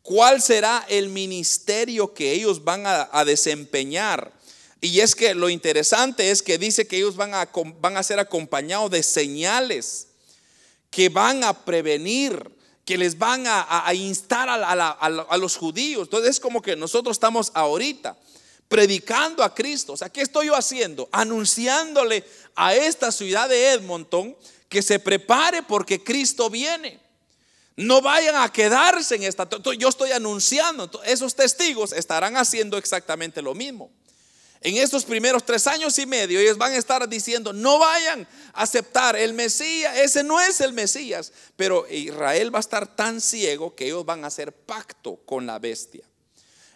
[0.09, 4.33] cuál será el ministerio que ellos van a, desempeñar.
[4.81, 8.19] Y es que lo interesante es que dice que ellos van a, van a ser
[8.19, 10.07] acompañados de señales
[10.91, 16.05] que van a prevenir, que les van a, instar a, los judíos.
[16.05, 18.17] Entonces es como que nosotros estamos ahorita
[18.67, 19.93] predicando a Cristo.
[19.93, 21.07] O sea, ¿qué estoy yo haciendo?
[21.13, 22.25] Anunciándole
[22.57, 24.35] a esta ciudad de Edmonton
[24.71, 26.99] que se prepare porque Cristo viene.
[27.79, 29.49] No vayan a quedarse en esta.
[29.79, 30.91] Yo estoy anunciando.
[31.05, 33.93] Esos testigos estarán haciendo exactamente lo mismo.
[34.61, 38.63] En estos primeros tres años y medio, ellos van a estar diciendo: No vayan a
[38.63, 39.97] aceptar el Mesías.
[39.97, 41.33] Ese no es el Mesías.
[41.55, 45.61] Pero Israel va a estar tan ciego que ellos van a hacer pacto con la
[45.61, 46.03] bestia.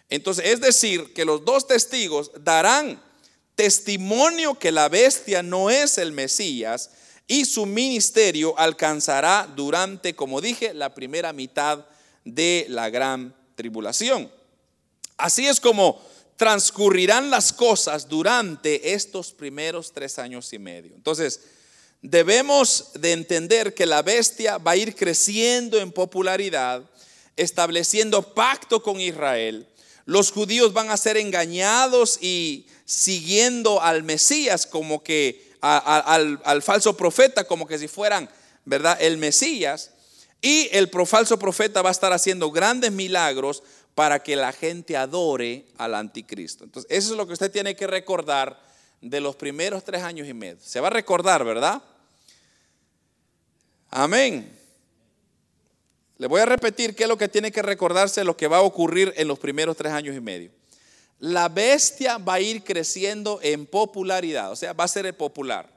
[0.09, 3.03] Entonces, es decir, que los dos testigos darán
[3.55, 6.91] testimonio que la bestia no es el Mesías
[7.27, 11.85] y su ministerio alcanzará durante, como dije, la primera mitad
[12.25, 14.31] de la gran tribulación.
[15.17, 16.01] Así es como
[16.35, 20.95] transcurrirán las cosas durante estos primeros tres años y medio.
[20.95, 21.41] Entonces,
[22.01, 26.83] debemos de entender que la bestia va a ir creciendo en popularidad,
[27.37, 29.67] estableciendo pacto con Israel.
[30.05, 36.97] Los judíos van a ser engañados y siguiendo al Mesías como que al, al, falso
[36.97, 38.29] profeta como que si fueran,
[38.65, 38.97] ¿verdad?
[39.01, 39.91] El Mesías.
[40.41, 43.63] Y el falso profeta va a estar haciendo grandes milagros
[43.95, 46.65] para que la gente adore al anticristo.
[46.65, 48.61] Entonces, eso es lo que usted tiene que recordar
[48.99, 50.57] de los primeros tres años y medio.
[50.61, 51.81] Se va a recordar, ¿verdad?
[53.89, 54.51] Amén.
[56.17, 58.61] Le voy a repetir qué es lo que tiene que recordarse, lo que va a
[58.61, 60.51] ocurrir en los primeros tres años y medio.
[61.23, 65.69] La bestia va a ir creciendo en popularidad, o sea, va a ser popular.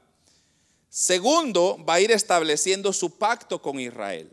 [0.91, 4.29] Segundo, va a ir estableciendo su pacto con Israel.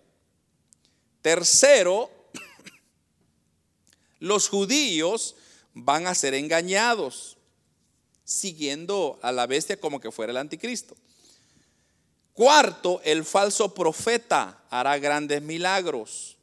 [1.21, 2.09] Tercero,
[4.21, 5.35] los judíos
[5.75, 7.37] van a ser engañados,
[8.23, 10.95] siguiendo a la bestia como que fuera el anticristo.
[12.33, 16.37] Cuarto, el falso profeta hará grandes milagros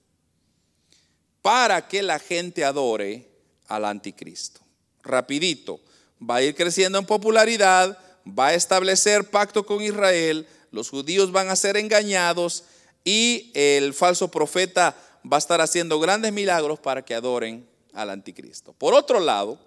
[1.42, 3.30] para que la gente adore
[3.70, 4.59] al anticristo.
[5.02, 5.80] Rapidito,
[6.20, 11.48] va a ir creciendo en popularidad, va a establecer pacto con Israel, los judíos van
[11.48, 12.64] a ser engañados
[13.04, 14.96] y el falso profeta
[15.30, 18.72] va a estar haciendo grandes milagros para que adoren al anticristo.
[18.72, 19.58] Por otro lado,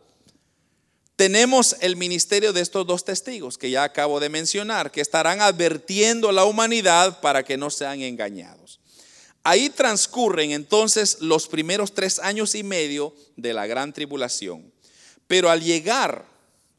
[1.15, 6.30] tenemos el ministerio de estos dos testigos que ya acabo de mencionar, que estarán advirtiendo
[6.30, 8.80] a la humanidad para que no sean engañados.
[9.43, 14.72] Ahí transcurren entonces los primeros tres años y medio de la gran tribulación.
[15.34, 16.28] Pero al llegar,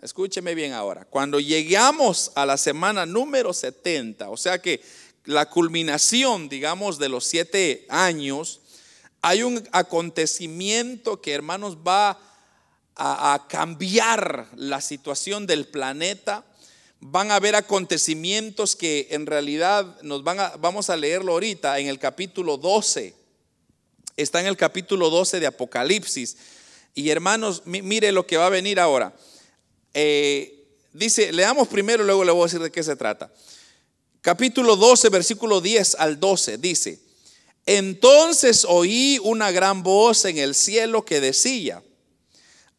[0.01, 4.81] escúcheme bien ahora, cuando llegamos a la semana número 70, o sea que
[5.25, 8.61] la culminación, digamos, de los siete años,
[9.23, 12.17] hay un acontecimiento que, hermanos, va
[12.95, 16.45] a, cambiar la situación del planeta.
[17.01, 21.89] Van a haber acontecimientos que en realidad nos van a, vamos a leerlo ahorita en
[21.89, 23.17] el capítulo 12.
[24.17, 26.37] Está en el capítulo 12 de Apocalipsis.
[26.95, 29.15] Y hermanos, mire lo que va a venir ahora.
[29.93, 33.33] Eh, dice, leamos primero, luego le voy a decir de qué se trata.
[34.21, 37.01] Capítulo 12, versículo 10 al 12, dice,
[37.67, 41.83] entonces oí una gran voz en el cielo que decía,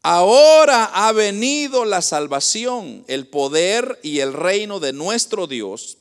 [0.07, 5.97] Ahora ha venido la salvación, el poder y el reino de nuestro Dios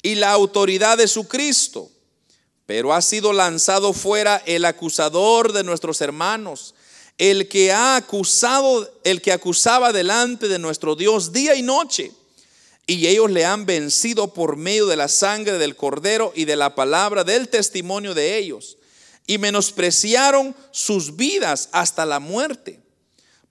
[0.00, 1.90] y la autoridad de su Cristo.
[2.64, 6.74] Pero ha sido lanzado fuera el acusador de nuestros hermanos,
[7.18, 12.12] el que ha acusado, el que acusaba delante de nuestro Dios día y noche.
[12.86, 16.74] Y ellos le han vencido por medio de la sangre del cordero y de la
[16.74, 18.78] palabra del testimonio de ellos.
[19.26, 22.80] Y menospreciaron sus vidas hasta la muerte.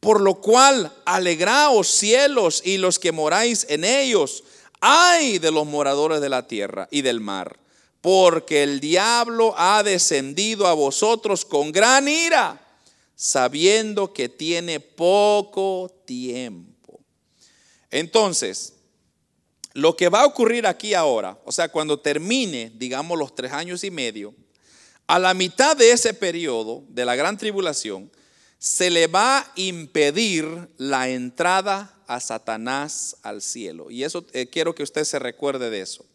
[0.02, 4.44] Por lo cual, alegraos cielos y los que moráis en ellos.
[4.82, 7.60] Ay de los moradores de la tierra y del mar,
[8.02, 12.60] porque el diablo ha descendido a vosotros con gran ira,
[13.22, 17.00] sabiendo que tiene poco tiempo.
[17.92, 18.74] Entonces,
[19.74, 23.84] lo que va a ocurrir aquí ahora, o sea, cuando termine, digamos, los tres años
[23.84, 24.34] y medio,
[25.06, 28.12] a la mitad de ese periodo de la gran tribulación,
[28.58, 33.92] se le va a impedir la entrada a Satanás al cielo.
[33.92, 36.08] Y eso eh, quiero que usted se recuerde de eso.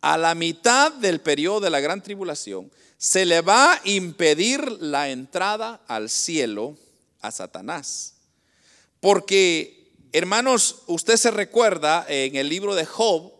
[0.00, 5.08] A la mitad del periodo de la gran tribulación, se le va a impedir la
[5.08, 6.76] entrada al cielo
[7.22, 8.12] a Satanás.
[9.00, 13.32] Porque, hermanos, usted se recuerda en el libro de Job,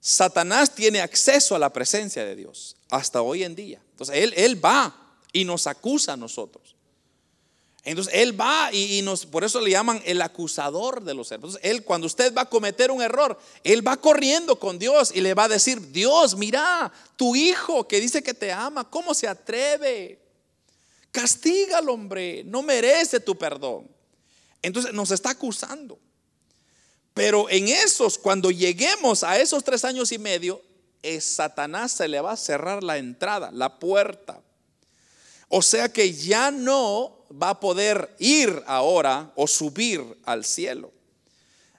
[0.00, 3.80] Satanás tiene acceso a la presencia de Dios hasta hoy en día.
[3.92, 6.74] Entonces, él, él va y nos acusa a nosotros.
[7.82, 11.58] Entonces él va y, nos, por eso le llaman el acusador de los errores.
[11.62, 15.32] Él, cuando usted va a cometer un error, él va corriendo con Dios y le
[15.32, 20.20] va a decir: Dios, mira, tu hijo que dice que te ama, ¿cómo se atreve?
[21.10, 23.88] Castígalo, hombre, no merece tu perdón.
[24.60, 25.98] Entonces nos está acusando.
[27.14, 30.62] Pero en esos, cuando lleguemos a esos tres años y medio,
[31.20, 34.42] Satanás se le va a cerrar la entrada, la puerta.
[35.48, 40.92] O sea que ya no va a poder ir ahora o subir al cielo.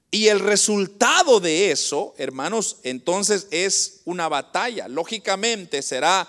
[0.10, 4.90] Y el resultado de eso, hermanos, entonces es una batalla.
[4.90, 6.28] Lógicamente será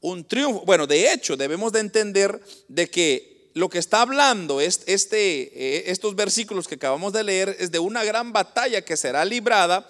[0.00, 0.64] un triunfo.
[0.64, 5.84] Bueno, de hecho, debemos de entender de que lo que está hablando es este, eh,
[5.86, 9.88] estos versículos que acabamos de leer es de una gran batalla que será librada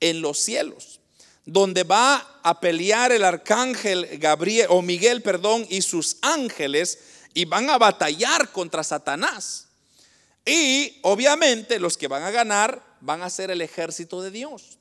[0.00, 1.00] en los cielos,
[1.46, 6.98] donde va a pelear el arcángel Gabriel o Miguel, perdón, y sus ángeles
[7.34, 9.68] y van a batallar contra Satanás.
[10.44, 14.78] Y obviamente los que van a ganar van a ser el ejército de Dios.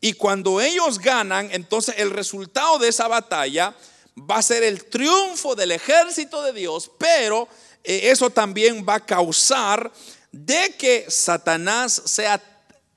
[0.00, 3.74] Y cuando ellos ganan, entonces el resultado de esa batalla
[4.18, 7.48] va a ser el triunfo del ejército de Dios, pero
[7.84, 9.92] eh, eso también va a causar
[10.30, 12.42] de que Satanás sea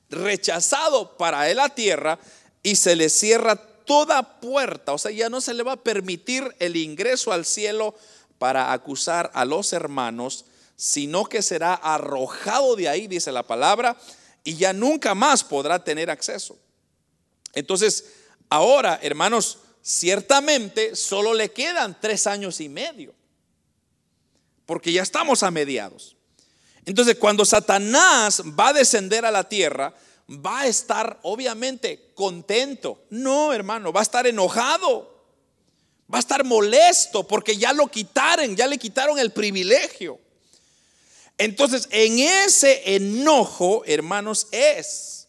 [0.10, 2.20] rechazado para la tierra
[2.64, 6.56] y se le cierra toda puerta, o sea, ya no se le va a permitir
[6.60, 7.94] el ingreso al cielo
[8.46, 13.98] para acusar a los hermanos, sino que será arrojado de ahí, dice la palabra,
[14.44, 16.56] y ya nunca más podrá tener acceso.
[17.54, 18.06] Entonces,
[18.48, 23.16] ahora, hermanos, ciertamente solo le quedan tres años y medio,
[24.68, 26.16] porque ya estamos a mediados.
[26.86, 29.92] Entonces, cuando Satanás va a descender a la tierra,
[30.30, 33.06] va a estar obviamente contento.
[33.10, 35.15] No, hermano, va a estar enojado.
[36.12, 40.20] Va a estar molesto porque ya lo quitaron, ya le quitaron el privilegio.
[41.38, 45.28] Entonces, en ese enojo, hermanos, es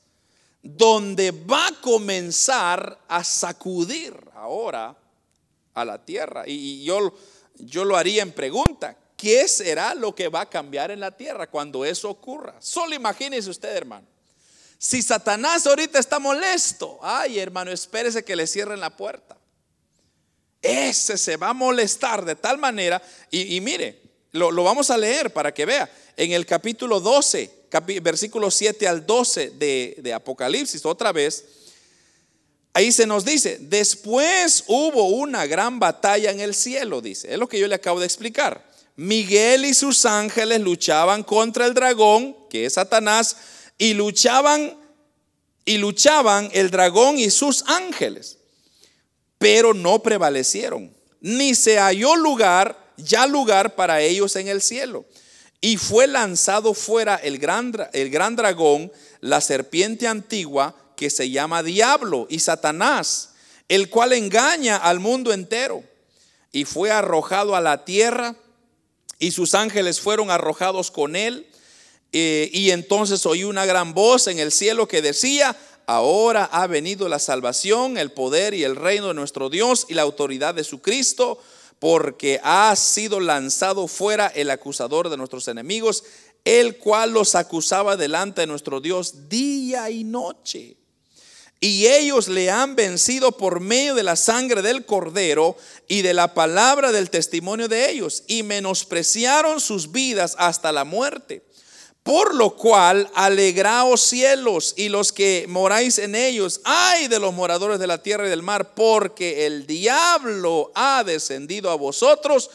[0.63, 4.97] donde va a comenzar a sacudir ahora
[5.75, 6.45] a la tierra.
[6.47, 7.13] Y yo,
[7.57, 8.97] yo lo haría en pregunta.
[9.17, 12.55] ¿Qué será lo que va a cambiar en la tierra cuando eso ocurra?
[12.61, 14.07] Solo imagínese usted, hermano.
[14.79, 19.36] Si Satanás ahorita está molesto, ay hermano, espérese que le cierren la puerta.
[20.67, 24.01] Ese se va a molestar de tal manera, y, mire,
[24.33, 27.51] lo, vamos a leer para que vea, en el capítulo 12,
[28.03, 31.45] versículo 7 al 12 de, de Apocalipsis, otra vez,
[32.73, 37.49] ahí se nos dice, después hubo una gran batalla en el cielo, dice, es lo
[37.49, 38.65] que yo le acabo de explicar.
[38.97, 43.37] Miguel y sus ángeles luchaban contra el dragón, que es Satanás,
[43.79, 44.75] y luchaban
[45.67, 48.39] y luchaban el dragón y sus ángeles,
[49.47, 55.05] pero no prevalecieron, ni se halló lugar, ya lugar para ellos en el cielo.
[55.61, 58.91] Y fue lanzado fuera el gran, el gran dragón,
[59.21, 63.35] la serpiente antigua, que se llama Diablo y Satanás,
[63.69, 65.85] el cual engaña al mundo entero.
[66.51, 68.35] Y fue arrojado a la tierra,
[69.21, 71.47] y sus ángeles fueron arrojados con él.
[72.13, 75.57] Eh, y entonces oí una gran voz en el cielo que decía,
[75.87, 80.03] ahora ha venido la salvación, el poder y el reino de nuestro Dios y la
[80.03, 81.41] autoridad de su Cristo,
[81.79, 86.05] porque ha sido lanzado fuera el acusador de nuestros enemigos,
[86.45, 90.77] el cual los acusaba delante de nuestro Dios día y noche.
[91.61, 95.57] Y ellos le han vencido por medio de la sangre del cordero
[95.89, 101.46] y de la palabra del testimonio de ellos, y menospreciaron sus vidas hasta la muerte.
[102.07, 107.81] Por lo cual, alegraos cielos y los que moráis en ellos, ay de los moradores
[107.81, 112.49] de la tierra y del mar, porque el diablo ha descendido a vosotros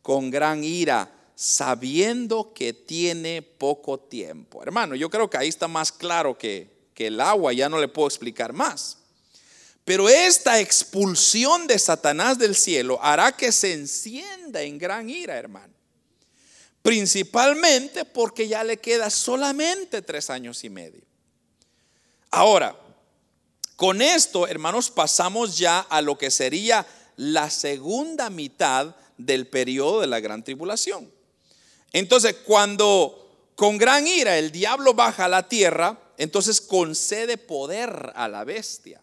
[0.00, 4.62] con gran ira, sabiendo que tiene poco tiempo.
[4.62, 7.88] Hermano, yo creo que ahí está más claro que, que el agua, ya no le
[7.88, 8.96] puedo explicar más.
[9.84, 15.73] Pero esta expulsión de Satanás del cielo hará que se encienda en gran ira, hermano.
[16.84, 21.00] Principalmente porque ya le queda solamente tres años y medio.
[22.30, 22.76] Ahora,
[23.74, 30.08] con esto, hermanos, pasamos ya a lo que sería la segunda mitad del periodo de
[30.08, 31.10] la gran tribulación.
[31.94, 38.28] Entonces, cuando con gran ira el diablo baja a la tierra, entonces concede poder a
[38.28, 39.00] la bestia,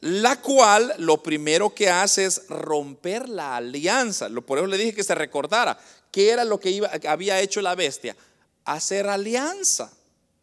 [0.00, 4.28] la cual lo primero que hace es romper la alianza.
[4.44, 5.78] Por eso le dije que se recordara
[6.12, 8.14] ¿qué era lo que había hecho la bestia?
[8.64, 9.90] Hacer alianza,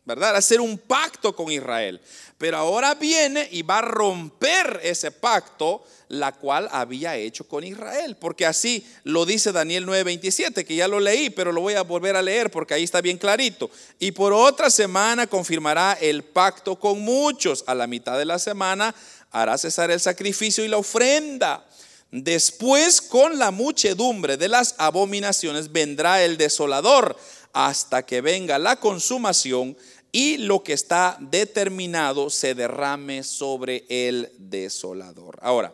[0.03, 0.35] ¿verdad?
[0.35, 2.01] Hacer un pacto con Israel.
[2.37, 8.17] Pero ahora viene y va a romper ese pacto, la cual había hecho con Israel.
[8.19, 12.15] Porque así lo dice Daniel 9:27, que ya lo leí, pero lo voy a volver
[12.15, 13.69] a leer porque ahí está bien clarito.
[13.99, 17.63] Y por otra semana confirmará el pacto con muchos.
[17.67, 18.95] A la mitad de la semana
[19.31, 21.68] hará cesar el sacrificio y la ofrenda
[22.11, 27.15] Después con la muchedumbre de las abominaciones vendrá el desolador
[27.53, 29.77] hasta que venga la consumación
[30.11, 35.37] y lo que está determinado se derrame sobre el desolador.
[35.41, 35.73] Ahora,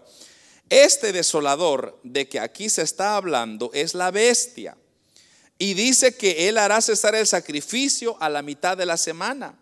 [0.70, 4.76] este desolador de que aquí se está hablando es la bestia.
[5.58, 9.58] Y dice que él hará cesar el sacrificio a la mitad de la semana.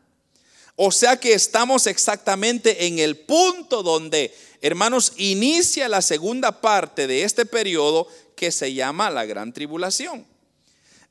[0.76, 4.34] O sea que estamos exactamente en el punto donde
[4.64, 10.26] hermanos, inicia la segunda parte de este periodo que se llama la gran tribulación.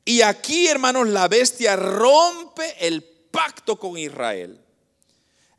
[0.06, 4.58] Y aquí, hermanos, la bestia rompe el pacto con Israel.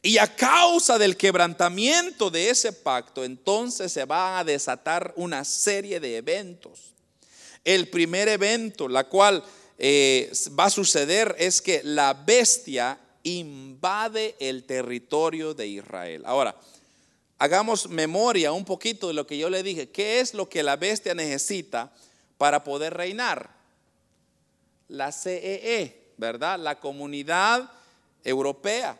[0.01, 5.99] Y a causa del quebrantamiento de ese pacto, entonces se va a desatar una serie
[5.99, 6.93] de eventos.
[7.63, 9.43] El primer evento, la cual
[9.77, 16.23] eh, va a suceder, es que la bestia invade el territorio de Israel.
[16.25, 16.55] Ahora,
[17.43, 19.89] hagamos memoria un poquito de lo que yo le dije.
[19.89, 21.91] ¿Qué es lo que la bestia necesita
[22.37, 23.53] para poder reinar?
[24.87, 26.57] La CEE, e, ¿verdad?
[26.57, 27.69] La comunidad
[28.23, 28.97] europea.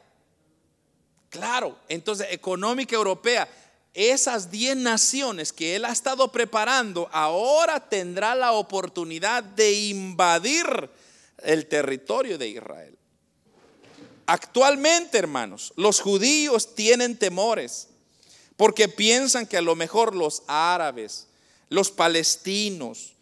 [1.30, 3.48] Claro, entonces económica europea.
[3.94, 10.90] Esas 10 naciones que él ha estado preparando ahora tendrá la oportunidad de invadir
[11.38, 12.98] el territorio de Israel.
[14.26, 17.88] Actualmente, hermanos, los judíos tienen temores
[18.58, 21.28] porque piensan que a lo mejor los árabes,
[21.70, 23.14] los palestinos,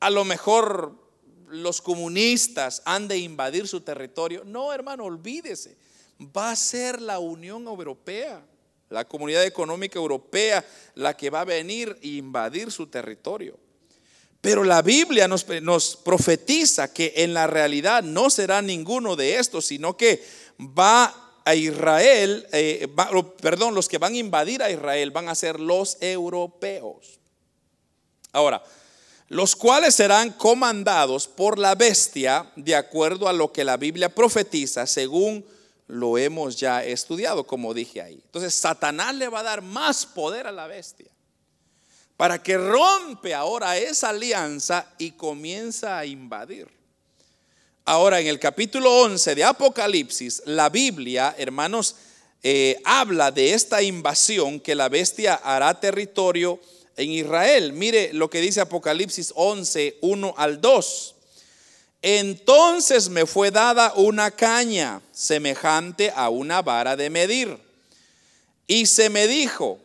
[0.00, 0.94] a lo mejor
[1.48, 4.44] los comunistas han de invadir su territorio.
[4.44, 5.76] No, hermano, olvídese.
[6.36, 8.44] Va a ser la Unión Europea,
[8.88, 10.64] la Comunidad Económica Europea,
[10.94, 13.58] la que va a venir e invadir su territorio.
[14.40, 19.66] Pero la Biblia nos, nos, profetiza que en la realidad no será ninguno de estos,
[19.66, 20.24] sino que
[20.58, 22.88] va a Israel, eh,
[23.40, 27.18] perdón, los que van a invadir a Israel van a ser los europeos.
[28.32, 28.62] Ahora,
[29.28, 34.86] los cuales serán comandados por la bestia de acuerdo a lo que la Biblia profetiza,
[34.86, 35.44] según
[35.88, 38.20] lo hemos ya estudiado, como dije ahí.
[38.24, 41.10] Entonces, Satanás le va a dar más poder a la bestia
[42.16, 46.79] para que rompe ahora esa alianza y comienza a invadir.
[47.90, 51.96] Ahora, en el capítulo 11 de Apocalipsis, la Biblia, hermanos,
[52.40, 56.60] eh, habla de esta invasión que la bestia hará territorio
[56.96, 57.72] en Israel.
[57.72, 61.14] Mire lo que dice Apocalipsis 11, 1 al 2.
[62.02, 67.58] Entonces me fue dada una caña semejante a una vara de medir.
[68.68, 69.80] Y se me dijo,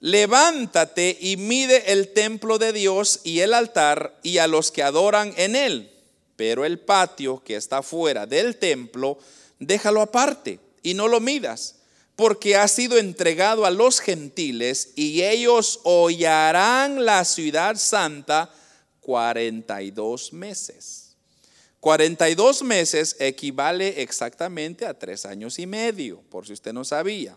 [0.00, 5.32] levántate y mide el templo de Dios y el altar y a los que adoran
[5.36, 5.92] en él.
[6.38, 9.18] Pero el patio que está fuera del templo,
[9.58, 11.74] déjalo aparte y no lo midas
[12.14, 18.52] porque ha sido entregado a los gentiles y ellos hollarán la ciudad santa
[19.00, 21.16] 42 meses.
[21.80, 27.36] 42 meses equivale exactamente a tres años y medio, por si usted no sabía.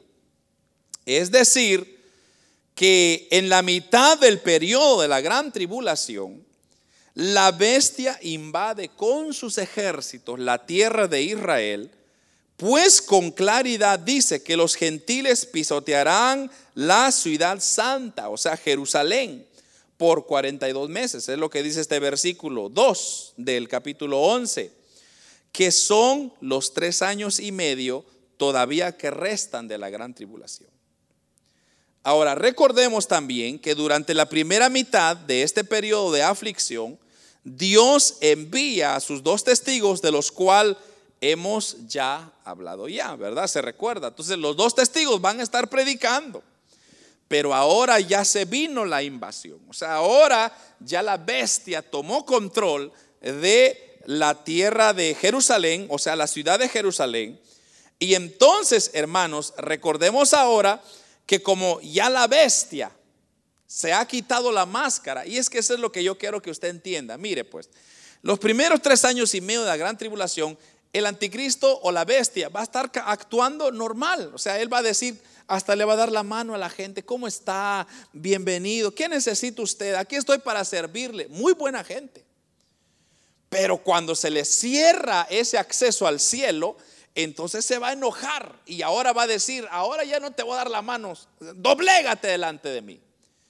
[1.06, 2.04] Es decir,
[2.74, 6.43] que en la mitad del periodo de la gran tribulación,
[7.14, 11.91] la bestia invade con sus ejércitos la tierra de Israel
[12.62, 19.47] pues con claridad dice que los gentiles pisotearán la ciudad santa, o sea, Jerusalén,
[19.97, 21.28] por 42 meses.
[21.28, 24.72] Es lo que dice este versículo 2 del capítulo 11,
[25.51, 28.05] que son los tres años y medio
[28.38, 30.70] todavía que restan de la gran tribulación.
[32.04, 36.97] Ahora, recordemos también que durante la primera mitad de este periodo de aflicción,
[37.43, 40.78] Dios envía a sus dos testigos, de los cuales
[41.22, 43.45] hemos ya hablado ya, ¿verdad?
[43.47, 44.08] Se recuerda.
[44.08, 46.43] Entonces los dos testigos van a estar predicando.
[47.28, 49.60] Pero ahora ya se vino la invasión.
[49.70, 52.91] O sea, ahora ya la bestia tomó control
[53.22, 57.39] de la tierra de Jerusalén, o sea, la ciudad de Jerusalén.
[57.99, 60.82] Y entonces, hermanos, recordemos ahora
[61.32, 62.92] que como ya la bestia
[63.66, 66.52] se ha quitado la máscara, y es que eso es lo que yo quiero que
[66.52, 67.18] usted entienda.
[67.18, 67.70] Mire, pues,
[68.22, 70.58] los primeros tres años y medio de la gran tribulación,
[70.92, 74.30] el anticristo o la bestia va a estar actuando normal.
[74.34, 76.70] O sea, él va a decir, hasta le va a dar la mano a la
[76.70, 77.88] gente, ¿cómo está?
[78.12, 78.94] Bienvenido.
[78.94, 79.96] ¿Qué necesita usted?
[79.96, 81.30] Aquí estoy para servirle.
[81.30, 82.26] Muy buena gente.
[83.48, 86.76] Pero cuando se le cierra ese acceso al cielo,
[87.16, 90.53] entonces se va a enojar y ahora va a decir, ahora ya no te voy
[90.53, 93.01] a dar la mano, doblégate delante de mí.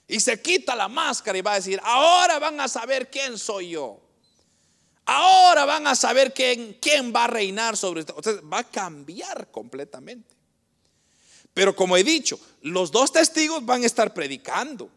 [0.07, 3.69] Y se quita la máscara y va a decir, ahora van a saber quién soy
[3.69, 4.01] yo.
[5.05, 8.41] Ahora van a saber quién, quién va a reinar sobre ustedes.
[8.41, 10.35] va a cambiar completamente.
[11.53, 14.89] Pero como he dicho, los dos testigos van a estar predicando.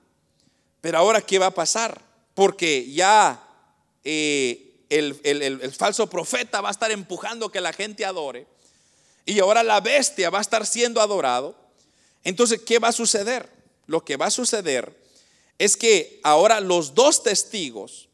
[0.81, 2.01] Pero ahora, ¿qué va a pasar?
[2.35, 3.43] Porque ya
[4.03, 8.47] eh, el, el falso profeta va a estar empujando que la gente adore.
[9.27, 11.55] Y ahora la bestia va a estar siendo adorado.
[12.23, 13.49] Entonces, ¿qué va a suceder?
[13.87, 14.95] Lo que va a suceder
[15.59, 18.09] es que ahora los dos testigos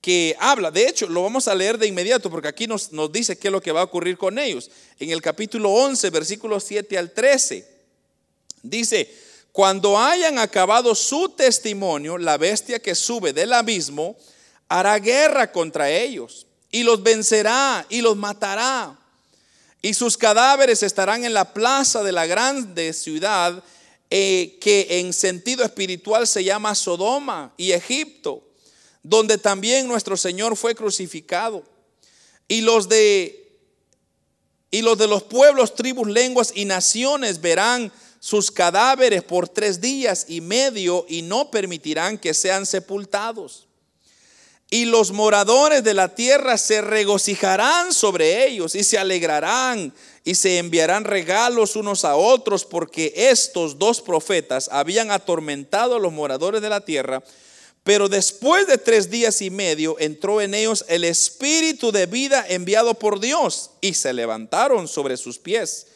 [0.00, 3.38] que habla, de hecho lo vamos a leer de inmediato porque aquí nos, nos dice
[3.38, 4.70] qué es lo que va a ocurrir con ellos.
[4.98, 7.66] En el capítulo 11, versículos 7 al 13,
[8.62, 9.10] dice,
[9.50, 14.16] cuando hayan acabado su testimonio, la bestia que sube del abismo
[14.68, 18.98] hará guerra contra ellos y los vencerá y los matará.
[19.84, 23.62] Y sus cadáveres estarán en la plaza de la grande ciudad
[24.10, 28.44] eh, que en sentido espiritual se llama Sodoma y Egipto
[29.04, 31.62] donde también nuestro Señor fue crucificado.
[32.48, 33.40] Y los de
[34.70, 40.24] y los de los pueblos, tribus, lenguas y naciones verán sus cadáveres por tres días
[40.26, 43.68] y medio y no permitirán que sean sepultados.
[44.74, 49.94] Y los moradores de la tierra se regocijarán sobre ellos y se alegrarán
[50.24, 56.12] y se enviarán regalos unos a otros porque estos dos profetas habían atormentado a los
[56.12, 57.22] moradores de la tierra.
[57.84, 62.94] Pero después de tres días y medio entró en ellos el espíritu de vida enviado
[62.94, 65.86] por Dios y se levantaron sobre sus pies.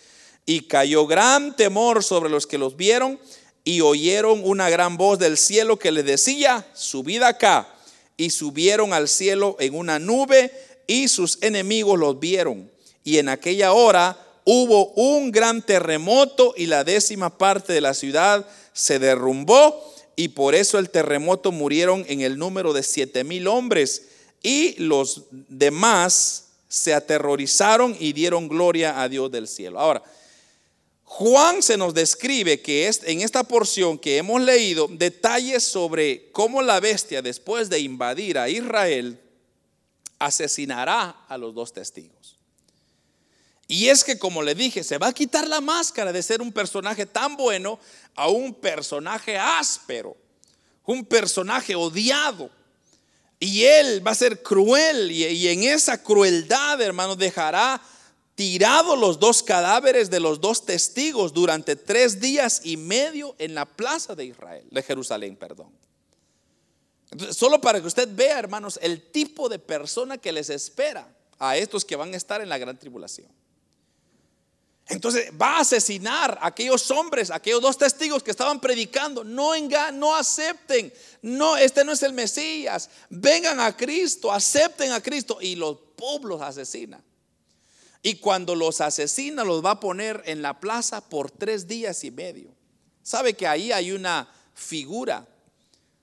[0.46, 3.18] Y cayó gran temor sobre los que los vieron
[3.64, 7.74] y oyeron una gran voz del cielo que les decía, subid acá
[8.18, 10.52] y subieron al cielo en una nube
[10.86, 12.70] y sus enemigos los vieron.
[13.04, 18.46] Y en aquella hora hubo un gran terremoto y la décima parte de la ciudad
[18.74, 24.08] se derrumbó y por eso el terremoto murieron en el número de siete mil hombres
[24.42, 29.78] y los demás se aterrorizaron y dieron gloria a Dios del cielo.
[29.78, 30.02] Ahora,
[31.10, 36.60] Juan se nos describe que es, en esta porción que hemos leído detalles sobre cómo
[36.60, 39.18] la bestia después de invadir a Israel
[40.18, 42.36] asesinará a los dos testigos.
[43.66, 46.52] Y es que como le dije, se va a quitar la máscara de ser un
[46.52, 47.80] personaje tan bueno
[48.14, 50.14] a un personaje áspero,
[50.84, 52.50] un personaje odiado.
[53.40, 57.80] Y él va a ser cruel y, y en esa crueldad, hermano, dejará
[58.38, 63.64] tirado los dos cadáveres de los dos testigos durante tres días y medio en la
[63.64, 65.72] plaza de Israel, de Jerusalén, perdón.
[67.32, 71.84] solo para que usted vea, hermanos, el tipo de persona que les espera a estos
[71.84, 73.26] que van a estar en la gran tribulación.
[74.86, 79.24] Entonces va a asesinar a aquellos hombres, aquellos dos testigos que estaban predicando.
[79.24, 79.50] No
[79.94, 80.92] no acepten.
[81.22, 82.88] No, este no es el Mesías.
[83.10, 85.38] Vengan a Cristo, acepten a Cristo.
[85.40, 87.02] Y los pueblos asesinan.
[88.02, 92.10] Y cuando los asesina, los va a poner en la plaza por tres días y
[92.10, 92.50] medio.
[93.02, 95.26] ¿Sabe que ahí hay una figura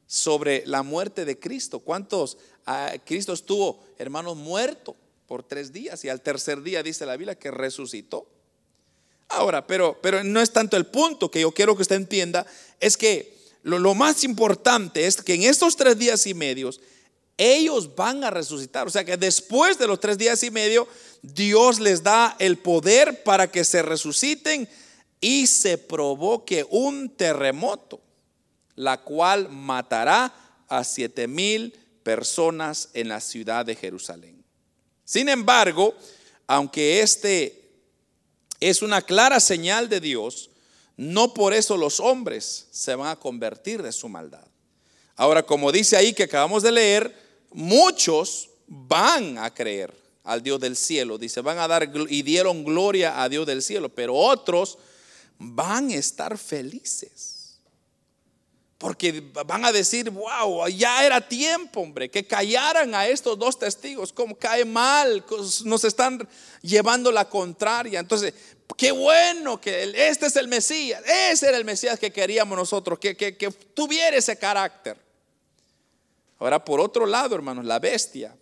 [0.07, 1.79] sobre la muerte de Cristo?
[1.79, 4.95] ¿Cuántos ah, Cristo estuvo, hermanos, muerto
[5.27, 8.27] por tres días y al tercer día dice la Biblia que resucitó?
[9.29, 12.45] Ahora, pero, pero no es tanto el punto que yo quiero que usted entienda,
[12.79, 16.79] es que lo, lo más importante es que en estos tres días y medios
[17.37, 18.87] ellos van a resucitar.
[18.87, 20.87] O sea que después de los tres días y medio,
[21.21, 24.67] Dios les da el poder para que se resuciten
[25.19, 28.01] y se provoque un terremoto,
[28.75, 30.33] la cual matará
[30.67, 31.73] a siete mil
[32.03, 34.43] personas en la ciudad de Jerusalén.
[35.03, 35.95] Sin embargo,
[36.47, 37.63] aunque este
[38.59, 40.49] es una clara señal de Dios,
[40.97, 44.45] no por eso los hombres se van a convertir de su maldad.
[45.15, 47.24] Ahora, como dice ahí que acabamos de leer,
[47.55, 49.93] muchos van a creer
[50.23, 51.17] al Dios del cielo.
[51.17, 54.77] Dice, van a dar y dieron gloria a Dios del cielo, pero otros
[55.37, 57.59] van a estar felices.
[58.77, 64.11] Porque van a decir, wow, ya era tiempo, hombre, que callaran a estos dos testigos,
[64.11, 65.23] como cae mal,
[65.63, 66.27] nos están
[66.61, 68.01] llevando la contraria.
[68.01, 68.33] Entonces,
[68.75, 73.15] qué bueno que este es el Mesías, ese era el Mesías que queríamos nosotros, que,
[73.15, 75.04] que tuviera ese carácter.
[76.39, 78.35] Ahora, por otro lado, hermanos, la bestia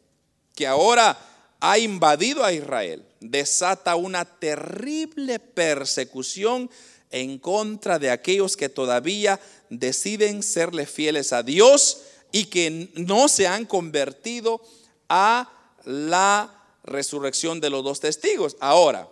[0.56, 1.18] que ahora
[1.60, 6.70] ha invadido a Israel desata una terrible persecución
[7.10, 9.40] en contra de aquellos que todavía
[9.70, 14.62] deciden serle fieles a Dios y que no se han convertido
[15.08, 15.50] a
[15.86, 18.58] la resurrección de los dos testigos.
[18.60, 19.08] Ahora,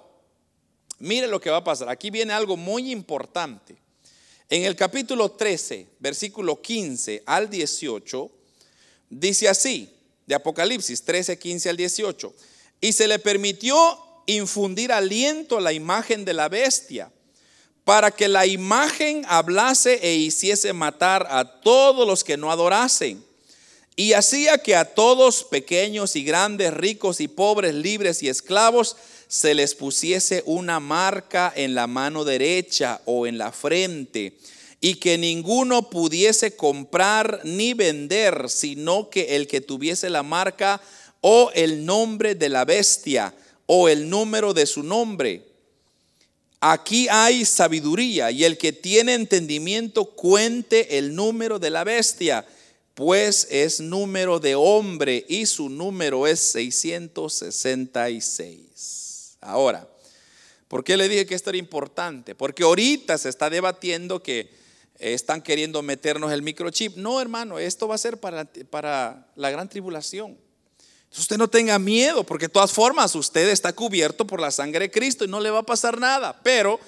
[0.99, 1.89] mire lo que va a pasar.
[1.89, 3.77] Aquí viene algo muy importante.
[4.49, 8.31] En el capítulo 13, versículo 15 al 18,
[9.11, 9.89] Dice así,
[10.25, 12.33] de Apocalipsis 13, 15 al 18.
[12.79, 13.77] Y se le permitió
[14.25, 17.11] infundir aliento a la imagen de la bestia,
[17.83, 23.21] para que la imagen hablase e hiciese matar a todos los que no adorasen.
[23.97, 28.95] Y hacía que a todos, pequeños y grandes, ricos y pobres, libres y esclavos,
[29.27, 34.37] se les pusiese una marca en la mano derecha o en la frente
[34.83, 40.81] y que ninguno pudiese comprar ni vender, sino que el que tuviese la marca
[41.21, 43.31] o el nombre de la bestia
[43.67, 45.45] o el número de su nombre.
[46.59, 52.43] Aquí hay sabiduría y el que tiene entendimiento cuente el número de la bestia,
[52.95, 59.37] pues es número de hombre y su número es 666.
[59.41, 59.87] Ahora,
[60.67, 62.33] ¿por qué le dije que esto era importante?
[62.33, 64.60] Porque ahorita se está debatiendo que
[65.01, 66.95] están queriendo meternos el microchip.
[66.95, 70.37] No, hermano, esto va a ser para, para la gran tribulación.
[71.17, 74.91] usted no tenga miedo, porque de todas formas usted está cubierto por la sangre de
[74.91, 76.39] Cristo y no le va a pasar nada.
[76.43, 76.79] Pero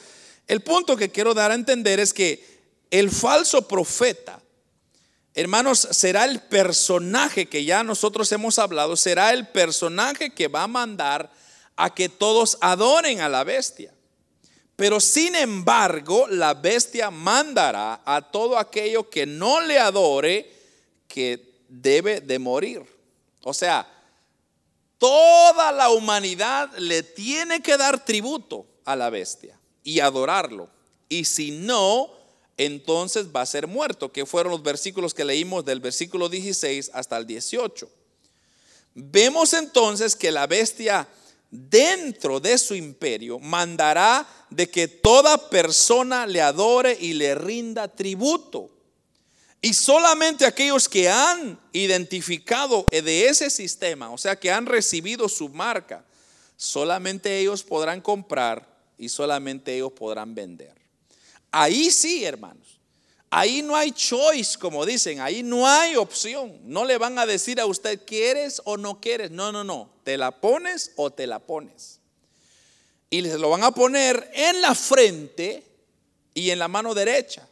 [0.47, 2.45] el punto que quiero dar a entender es que
[2.91, 4.39] el falso profeta
[5.33, 10.67] hermanos, será el personaje que ya nosotros hemos hablado, será el personaje que va a
[10.67, 11.31] mandar
[11.75, 13.92] a que todos adoren a la bestia.
[14.75, 20.51] Pero sin embargo, la bestia mandará a todo aquello que no le adore
[21.07, 22.83] que debe de morir.
[23.43, 23.87] O sea,
[24.97, 30.69] toda la humanidad le tiene que dar tributo a la bestia y adorarlo.
[31.07, 32.09] Y si no,
[32.57, 37.17] entonces va a ser muerto, que fueron los versículos que leímos del versículo 16 hasta
[37.17, 37.89] el 18.
[38.95, 41.07] Vemos entonces que la bestia
[41.49, 48.69] dentro de su imperio mandará de que toda persona le adore y le rinda tributo.
[49.61, 55.49] Y solamente aquellos que han identificado de ese sistema, o sea, que han recibido su
[55.49, 56.05] marca,
[56.57, 60.75] solamente ellos podrán comprar y solamente ellos podrán vender.
[61.51, 62.79] Ahí sí, hermanos.
[63.29, 66.59] Ahí no hay choice, como dicen, ahí no hay opción.
[66.63, 69.31] No le van a decir a usted, ¿quieres o no quieres?
[69.31, 69.89] No, no, no.
[70.03, 71.99] ¿Te la pones o te la pones?
[73.13, 75.63] Y les lo van a poner en la frente
[76.33, 77.47] y en la mano derecha.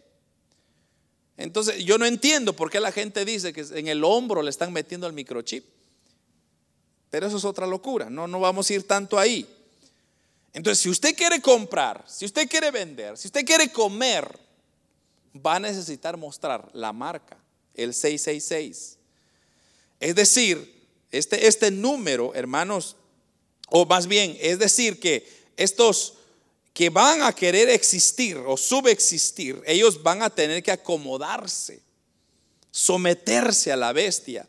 [1.38, 4.74] Entonces, yo no entiendo por qué la gente dice que en el hombro le están
[4.74, 5.64] metiendo el microchip.
[7.12, 8.10] Pero eso es otra locura.
[8.10, 9.48] No, no vamos a ir tanto ahí.
[10.52, 14.36] Entonces, si usted quiere comprar, si usted quiere vender, si usted quiere comer,
[15.46, 17.38] va a necesitar mostrar la marca,
[17.76, 18.98] el 666.
[20.00, 22.96] Es decir, este, este número, hermanos,
[23.70, 26.14] o más bien, es decir, que estos
[26.74, 31.82] que van a querer existir o subexistir, ellos van a tener que acomodarse,
[32.72, 34.48] someterse a la bestia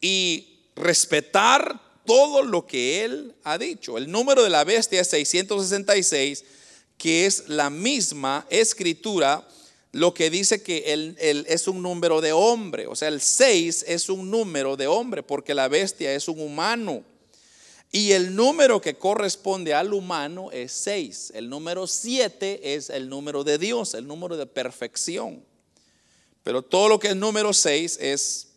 [0.00, 3.96] y respetar todo lo que él ha dicho.
[3.96, 6.44] El número de la bestia es 666,
[6.98, 9.46] que es la misma escritura,
[9.92, 11.16] lo que dice que él,
[11.48, 12.86] es un número de hombre.
[12.86, 17.04] O sea, el 6 es un número de hombre, porque la bestia es un humano.
[17.92, 21.32] Y el número que corresponde al humano es 6.
[21.34, 25.44] El número 7 es el número de Dios, el número de perfección.
[26.44, 28.48] Pero todo lo que es número 6 es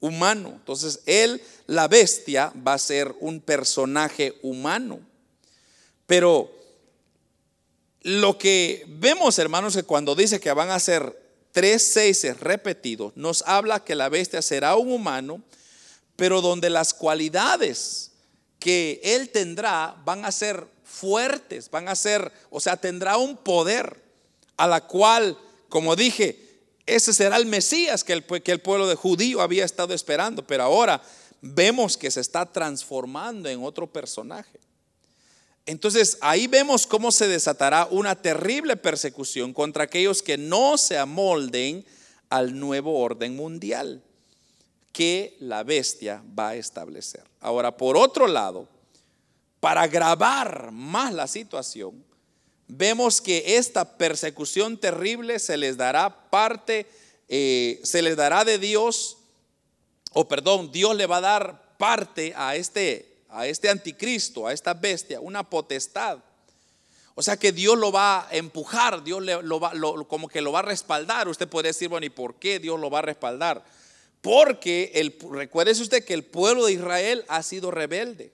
[0.00, 0.50] humano.
[0.56, 4.98] Entonces, él, la bestia, va a ser un personaje humano.
[6.06, 6.52] Pero
[8.02, 11.16] lo que vemos, hermanos, que cuando dice que van a ser
[11.52, 15.40] tres seises repetidos, nos habla que la bestia será un humano,
[16.16, 18.10] pero donde las cualidades
[18.64, 24.02] que él tendrá van a ser fuertes, van a ser, o sea, tendrá un poder
[24.56, 25.36] a la cual,
[25.68, 29.92] como dije, ese será el Mesías que el, que el pueblo de judío había estado
[29.92, 31.02] esperando, pero ahora
[31.42, 34.58] vemos que se está transformando en otro personaje.
[35.66, 41.84] Entonces ahí vemos cómo se desatará una terrible persecución contra aquellos que no se amolden
[42.30, 44.02] al nuevo orden mundial
[44.94, 47.33] que la bestia va a establecer.
[47.44, 48.66] Ahora, por otro lado,
[49.60, 52.02] para agravar más la situación,
[52.68, 56.86] vemos que esta persecución terrible se les dará parte,
[57.28, 59.18] eh, se les dará de Dios,
[60.14, 64.72] o perdón, Dios le va a dar parte a este, a este anticristo, a esta
[64.72, 66.20] bestia, una potestad.
[67.14, 69.72] O sea que Dios lo va a empujar, Dios lo va,
[70.08, 71.28] como que lo va a respaldar.
[71.28, 73.62] Usted puede decir, bueno, ¿y por qué Dios lo va a respaldar?
[74.24, 78.32] Porque el, recuérdese usted que el pueblo de Israel ha sido rebelde.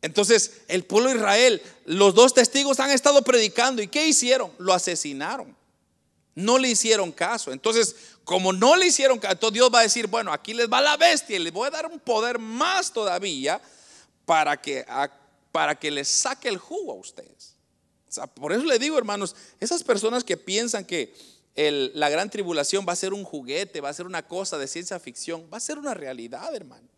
[0.00, 3.82] Entonces, el pueblo de Israel, los dos testigos han estado predicando.
[3.82, 4.52] ¿Y qué hicieron?
[4.58, 5.56] Lo asesinaron.
[6.36, 7.50] No le hicieron caso.
[7.50, 10.96] Entonces, como no le hicieron caso, Dios va a decir, bueno, aquí les va la
[10.96, 13.60] bestia y les voy a dar un poder más todavía
[14.24, 14.86] para que,
[15.50, 17.56] para que les saque el jugo a ustedes.
[18.34, 21.12] por eso le digo, hermanos, esas personas que piensan que
[21.56, 24.98] la gran tribulación va a ser un juguete, va a ser una cosa de ciencia
[24.98, 26.88] ficción, va a ser una realidad, hermano.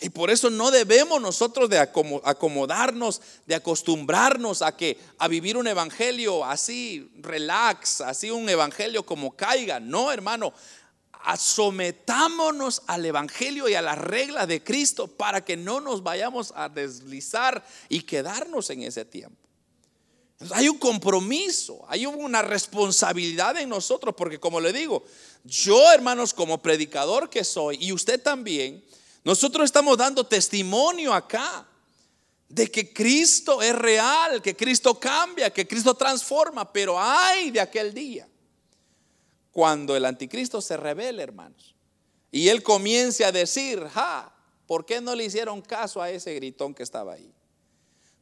[0.00, 5.68] Y por eso no debemos nosotros de acomodarnos, de acostumbrarnos a que a vivir un
[5.68, 9.78] evangelio así relax, así un evangelio como caiga.
[9.78, 10.52] No, hermano,
[11.38, 16.68] sometámonos al evangelio y a las reglas de Cristo para que no nos vayamos a
[16.68, 19.43] deslizar y quedarnos en ese tiempo.
[20.50, 25.04] Hay un compromiso, hay una responsabilidad en nosotros, porque como le digo,
[25.44, 28.84] yo hermanos como predicador que soy, y usted también,
[29.22, 31.66] nosotros estamos dando testimonio acá
[32.48, 37.94] de que Cristo es real, que Cristo cambia, que Cristo transforma, pero hay de aquel
[37.94, 38.28] día
[39.50, 41.74] cuando el anticristo se revele, hermanos,
[42.32, 44.34] y él comience a decir, ja,
[44.66, 47.32] ¿por qué no le hicieron caso a ese gritón que estaba ahí?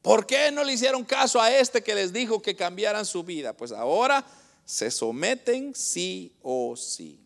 [0.02, 3.52] ¿Por qué no le hicieron caso a este que les dijo que cambiaran su vida?
[3.56, 4.26] Pues ahora
[4.64, 7.21] se someten sí o sí.